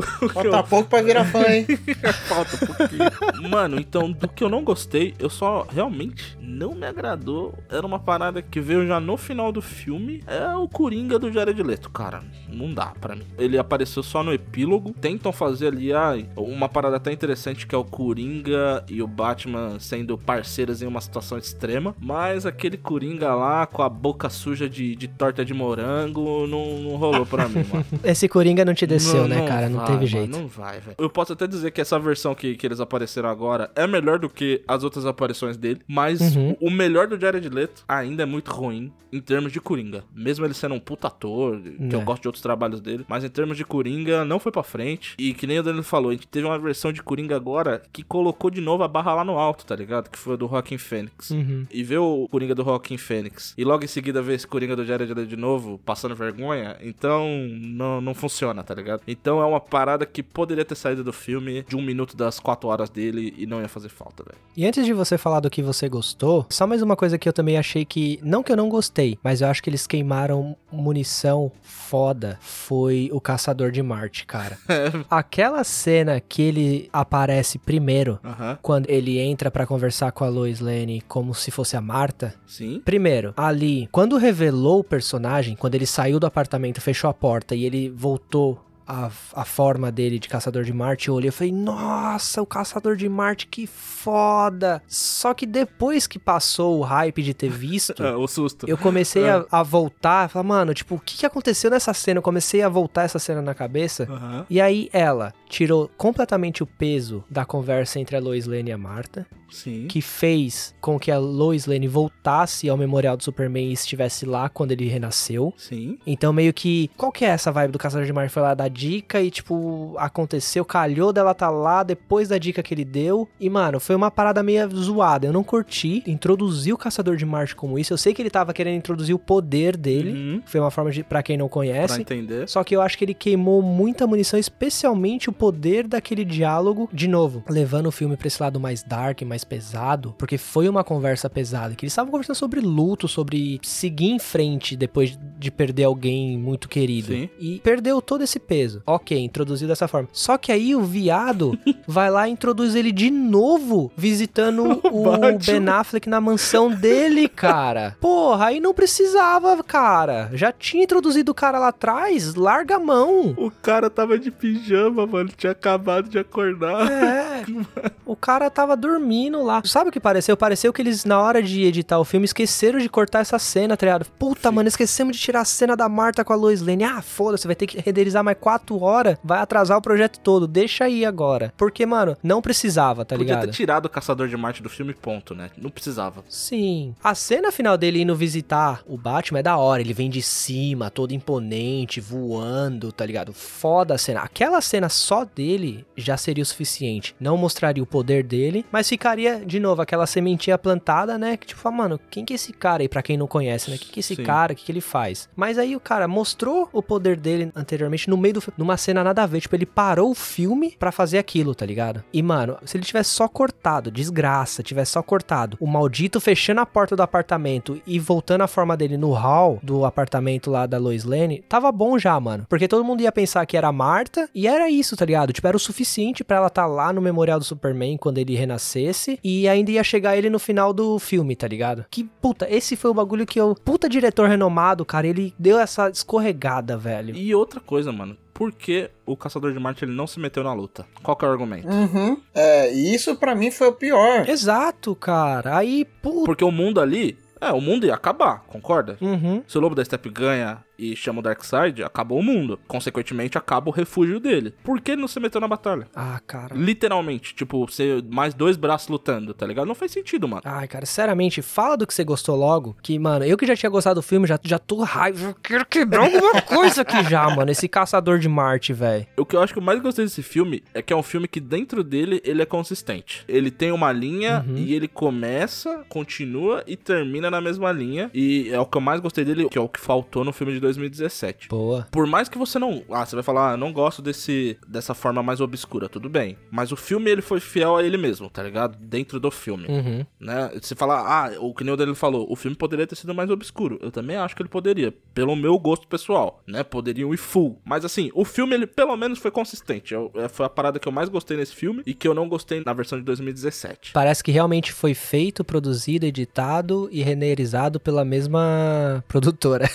[0.00, 1.66] Que eu- Falta pouco pra virar fã, hein?
[2.26, 3.48] Falta pouquinho.
[3.50, 7.54] Mano, então, do que eu não gostei, eu só realmente não me agradou.
[7.70, 10.22] Era uma parada que veio já no final do filme.
[10.26, 12.22] É o Coringa do Jared Leto, cara.
[12.48, 13.24] Não dá pra mim.
[13.38, 14.92] Ele apareceu só no epílogo.
[15.00, 19.78] Tentam fazer ali ai, uma parada até interessante que é o Coringa e o Batman
[19.80, 21.94] sendo parceiros em uma situação extrema.
[22.00, 26.96] Mas aquele Coringa lá com a boca suja de, de torta de morango não, não
[26.96, 27.84] rolou pra mim, mano.
[28.04, 29.68] Esse Coringa não te desceu, Não- né, cara?
[29.68, 30.38] Não vai, teve mano, jeito.
[30.38, 30.96] Não vai, velho.
[30.98, 34.28] Eu posso até dizer que essa versão que, que eles apareceram agora é melhor do
[34.28, 36.56] que as outras aparições dele, mas Uhum.
[36.60, 40.04] o, o melhor do Jared Leto ainda é muito ruim em termos de Coringa.
[40.14, 42.04] Mesmo ele sendo um puta ator, que eu É.
[42.04, 45.14] gosto de outros trabalhos dele, mas em termos de Coringa não foi pra frente.
[45.18, 48.02] E que nem o Danilo falou, a gente teve uma versão de Coringa agora que
[48.02, 50.08] colocou de novo a barra lá no alto, tá ligado?
[50.08, 51.30] Que foi a do Joaquin Phoenix.
[51.30, 51.66] Uhum.
[51.70, 54.82] E ver o Coringa do Joaquin Phoenix e logo em seguida ver esse Coringa do
[54.84, 57.26] Jared Leto de novo, passando vergonha, então
[57.60, 59.02] não, não funciona, tá ligado?
[59.06, 62.68] Então é uma parada que poderia ter saído do filme de um minuto das quatro
[62.68, 64.36] horas dele e não ia fazer falta, velho.
[64.54, 67.32] E antes de você falar do que você gostou, só mais uma coisa que eu
[67.32, 68.20] também achei que.
[68.22, 72.38] Não que eu não gostei, mas eu acho que eles queimaram munição foda.
[72.42, 74.58] Foi o Caçador de Marte, cara.
[75.08, 80.60] Aquela cena que ele aparece primeiro, Aham, quando ele entra pra conversar com a Lois
[80.60, 82.34] Lane como se fosse a Marta.
[82.46, 82.82] sim.
[82.84, 87.64] Primeiro, ali, quando revelou o personagem, quando ele saiu do apartamento, fechou a porta e
[87.64, 92.40] ele voltou a, a forma dele de Caçador de Marte, eu olhei e falei, nossa,
[92.42, 94.82] o Caçador de Marte, que foda!
[94.86, 98.68] Só que depois que passou o hype de ter visto, Ah, o susto.
[98.68, 102.18] eu comecei a, a voltar, falar, mano, tipo, o que, que aconteceu nessa cena?
[102.18, 104.08] Eu comecei a voltar essa cena na cabeça.
[104.10, 108.72] Aham, E aí ela tirou completamente o peso da conversa entre a Lois Lane e
[108.72, 109.86] a Marta sim.
[109.86, 114.48] que fez com que a Lois Lane voltasse ao memorial do Superman e estivesse lá
[114.48, 115.52] quando ele renasceu.
[115.58, 115.98] Sim.
[116.06, 116.90] Então, meio que.
[116.96, 118.32] Qual que é essa vibe do Caçador de Marte?
[118.32, 122.72] Foi lá dar dica e, tipo, aconteceu, calhou dela tá lá depois da dica que
[122.72, 123.28] ele deu.
[123.38, 125.26] E, mano, foi uma parada meio zoada.
[125.26, 126.02] Eu não curti.
[126.06, 127.92] Introduzir o Caçador de Marte como isso.
[127.92, 130.12] Eu sei que ele tava querendo introduzir o poder dele.
[130.12, 131.04] Uhum, Foi uma forma de.
[131.04, 132.00] Pra quem não Pra conhece.
[132.00, 132.48] entender.
[132.48, 136.88] Só que eu acho que ele queimou muita munição, especialmente o poder daquele diálogo.
[136.92, 140.84] De novo, levando o filme pra esse lado mais dark, mais pesado, porque foi uma
[140.84, 141.74] conversa pesada.
[141.74, 146.68] Que eles estavam conversando sobre luto, sobre seguir em frente depois de perder alguém muito
[146.68, 147.08] querido.
[147.08, 147.28] Sim.
[147.40, 148.84] E perdeu todo esse peso.
[148.86, 150.08] Ok, introduzido dessa forma.
[150.12, 154.62] Só que aí o viado vai lá e introduz ele de novo, visitando
[154.92, 155.60] o Batman.
[155.60, 157.96] Ben Affleck na mansão dele, cara.
[158.00, 160.30] Porra, aí não precisava, cara.
[160.34, 163.34] Já tinha introduzido o cara lá atrás, larga a mão.
[163.36, 165.31] O cara tava de pijama, mano.
[165.36, 166.90] Tinha acabado de acordar.
[166.90, 167.44] É,
[168.06, 169.62] o cara tava dormindo lá.
[169.64, 170.36] Sabe o que pareceu?
[170.36, 173.86] Pareceu que eles, na hora de editar o filme, esqueceram de cortar essa cena, tá
[173.86, 174.06] ligado?
[174.18, 176.84] Puta, mano, esquecemos de tirar a cena da Marta com a Lois Lane.
[176.84, 180.46] Ah, foda-se, vai ter que renderizar mais quatro horas, vai atrasar o projeto todo.
[180.46, 181.52] Deixa aí agora.
[181.56, 183.46] Porque, mano, não precisava, tá Podia ligado?
[183.50, 185.50] ter tirado o Caçador de Marte do filme, ponto, né?
[185.56, 186.24] Não precisava.
[186.28, 186.94] Sim.
[187.02, 189.82] A cena final dele indo visitar o Batman é da hora.
[189.82, 193.32] Ele vem de cima, todo imponente, voando, tá ligado?
[193.32, 194.20] Foda a cena.
[194.20, 197.14] Aquela cena só dele já seria o suficiente.
[197.20, 201.36] Não mostraria o poder dele, mas ficaria, de novo, aquela sementinha plantada, né?
[201.36, 203.78] Que tipo, fala, mano, quem que é esse cara aí, pra quem não conhece, né?
[203.78, 204.22] Quem que é esse Sim.
[204.22, 204.52] cara?
[204.52, 205.28] O que, que ele faz?
[205.34, 209.22] Mas aí o cara mostrou o poder dele anteriormente no meio do numa cena nada
[209.22, 209.40] a ver.
[209.40, 212.02] Tipo, ele parou o filme pra fazer aquilo, tá ligado?
[212.12, 216.66] E, mano, se ele tivesse só cortado, desgraça, tivesse só cortado o maldito fechando a
[216.66, 221.04] porta do apartamento e voltando a forma dele no hall do apartamento lá da Lois
[221.04, 222.46] Lane, tava bom já, mano.
[222.48, 225.11] Porque todo mundo ia pensar que era a Marta e era isso, tá ligado?
[225.32, 229.18] Tipo, era o suficiente pra ela tá lá no memorial do Superman quando ele renascesse
[229.22, 231.84] e ainda ia chegar ele no final do filme, tá ligado?
[231.90, 233.54] Que puta, esse foi o bagulho que eu.
[233.54, 237.14] Puta diretor renomado, cara, ele deu essa escorregada, velho.
[237.14, 238.16] E outra coisa, mano.
[238.32, 240.86] Por que o Caçador de Marte ele não se meteu na luta?
[241.02, 241.68] Qual que é o argumento?
[241.68, 242.16] Uhum.
[242.34, 244.28] É, e isso pra mim foi o pior.
[244.28, 245.58] Exato, cara.
[245.58, 246.24] Aí, puta.
[246.24, 247.18] Porque o mundo ali.
[247.40, 248.96] É, o mundo ia acabar, concorda?
[249.00, 249.42] Uhum.
[249.48, 250.58] Se o Lobo da Steppe ganha
[250.92, 252.58] e chama o Darkseid, acabou o mundo.
[252.66, 254.54] Consequentemente, acaba o refúgio dele.
[254.64, 255.86] Por que ele não se meteu na batalha?
[255.94, 256.54] Ah, cara.
[256.54, 259.66] Literalmente, tipo, ser mais dois braços lutando, tá ligado?
[259.66, 260.42] Não faz sentido, mano.
[260.44, 262.76] Ai, cara, sinceramente, fala do que você gostou logo.
[262.82, 265.28] Que, mano, eu que já tinha gostado do filme, já, já tô raiva.
[265.28, 267.50] Eu quero quebrar alguma coisa aqui já, mano.
[267.50, 269.06] Esse caçador de Marte, velho.
[269.16, 271.28] O que eu acho que eu mais gostei desse filme é que é um filme
[271.28, 273.24] que dentro dele ele é consistente.
[273.28, 274.56] Ele tem uma linha Uhum.
[274.56, 278.10] e ele começa, continua e termina na mesma linha.
[278.14, 280.52] E é o que eu mais gostei dele, que é o que faltou no filme
[280.52, 281.48] de 2017.
[281.48, 281.86] Boa.
[281.90, 282.82] Por mais que você não.
[282.90, 286.36] Ah, você vai falar, ah, não gosto desse, dessa forma mais obscura, tudo bem.
[286.50, 288.76] Mas o filme ele foi fiel a ele mesmo, tá ligado?
[288.78, 289.66] Dentro do filme.
[289.68, 290.06] Uhum.
[290.20, 290.50] Né?
[290.60, 293.30] Você fala, ah, o que nem o dele falou, o filme poderia ter sido mais
[293.30, 293.78] obscuro.
[293.82, 296.62] Eu também acho que ele poderia, pelo meu gosto pessoal, né?
[296.62, 297.58] Poderiam ir full.
[297.64, 299.94] Mas assim, o filme, ele pelo menos foi consistente.
[299.94, 302.28] Eu- é, foi a parada que eu mais gostei nesse filme e que eu não
[302.28, 303.92] gostei na versão de 2017.
[303.92, 309.68] Parece que realmente foi feito, produzido, editado e reneirizado pela mesma produtora.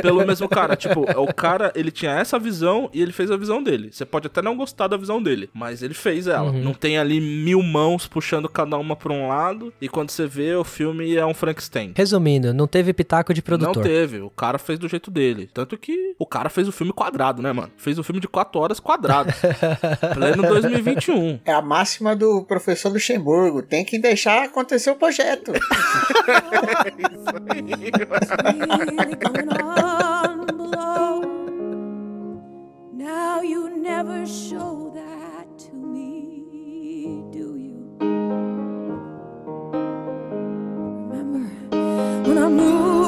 [0.00, 3.62] Pelo mesmo cara, tipo, o cara, ele tinha essa visão e ele fez a visão
[3.62, 3.90] dele.
[3.92, 6.50] Você pode até não gostar da visão dele, mas ele fez ela.
[6.50, 6.62] Uhum.
[6.62, 10.54] Não tem ali mil mãos puxando cada uma pra um lado e quando você vê,
[10.54, 11.92] o filme é um Frankenstein.
[11.96, 13.76] Resumindo, não teve pitaco de produtor.
[13.76, 15.50] Não teve, o cara fez do jeito dele.
[15.52, 17.70] Tanto que o cara fez o filme quadrado, né, mano?
[17.76, 19.32] Fez o filme de 4 horas quadrado.
[20.14, 21.40] Pleno 2021.
[21.44, 23.62] É a máxima do professor Luxemburgo.
[23.62, 25.52] Tem que deixar acontecer o projeto.
[28.94, 30.23] really going on
[30.74, 31.20] below.
[32.92, 37.96] Now you never show that to me, do you?
[41.10, 41.44] Remember
[42.28, 43.03] when I moved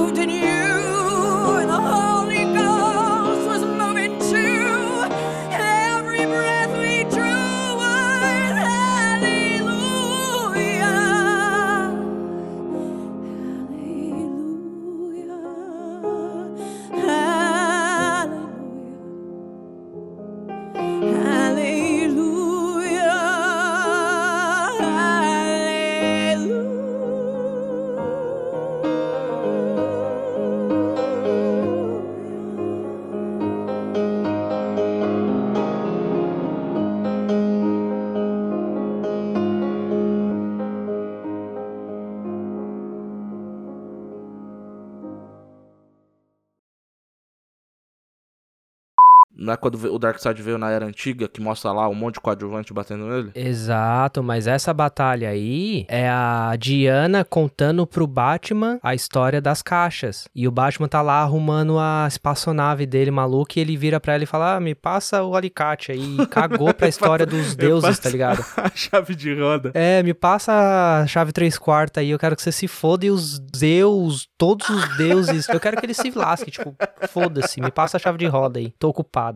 [49.46, 52.20] Não é quando o Darkseid veio na era antiga, que mostra lá um monte de
[52.20, 53.30] coadjuvante batendo nele?
[53.32, 60.26] Exato, mas essa batalha aí é a Diana contando pro Batman a história das caixas.
[60.34, 64.24] E o Batman tá lá arrumando a espaçonave dele maluco e ele vira pra ela
[64.24, 66.16] e fala: Ah, me passa o alicate aí.
[66.20, 68.44] E cagou pra história dos deuses, tá ligado?
[68.56, 69.70] A chave de roda.
[69.74, 73.10] É, me passa a chave 3 quarta aí, eu quero que você se foda e
[73.12, 76.74] os Zeus, todos os deuses, eu quero que ele se lasque, tipo,
[77.08, 79.35] foda-se, me passa a chave de roda aí, tô ocupado.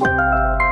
[0.00, 0.69] Música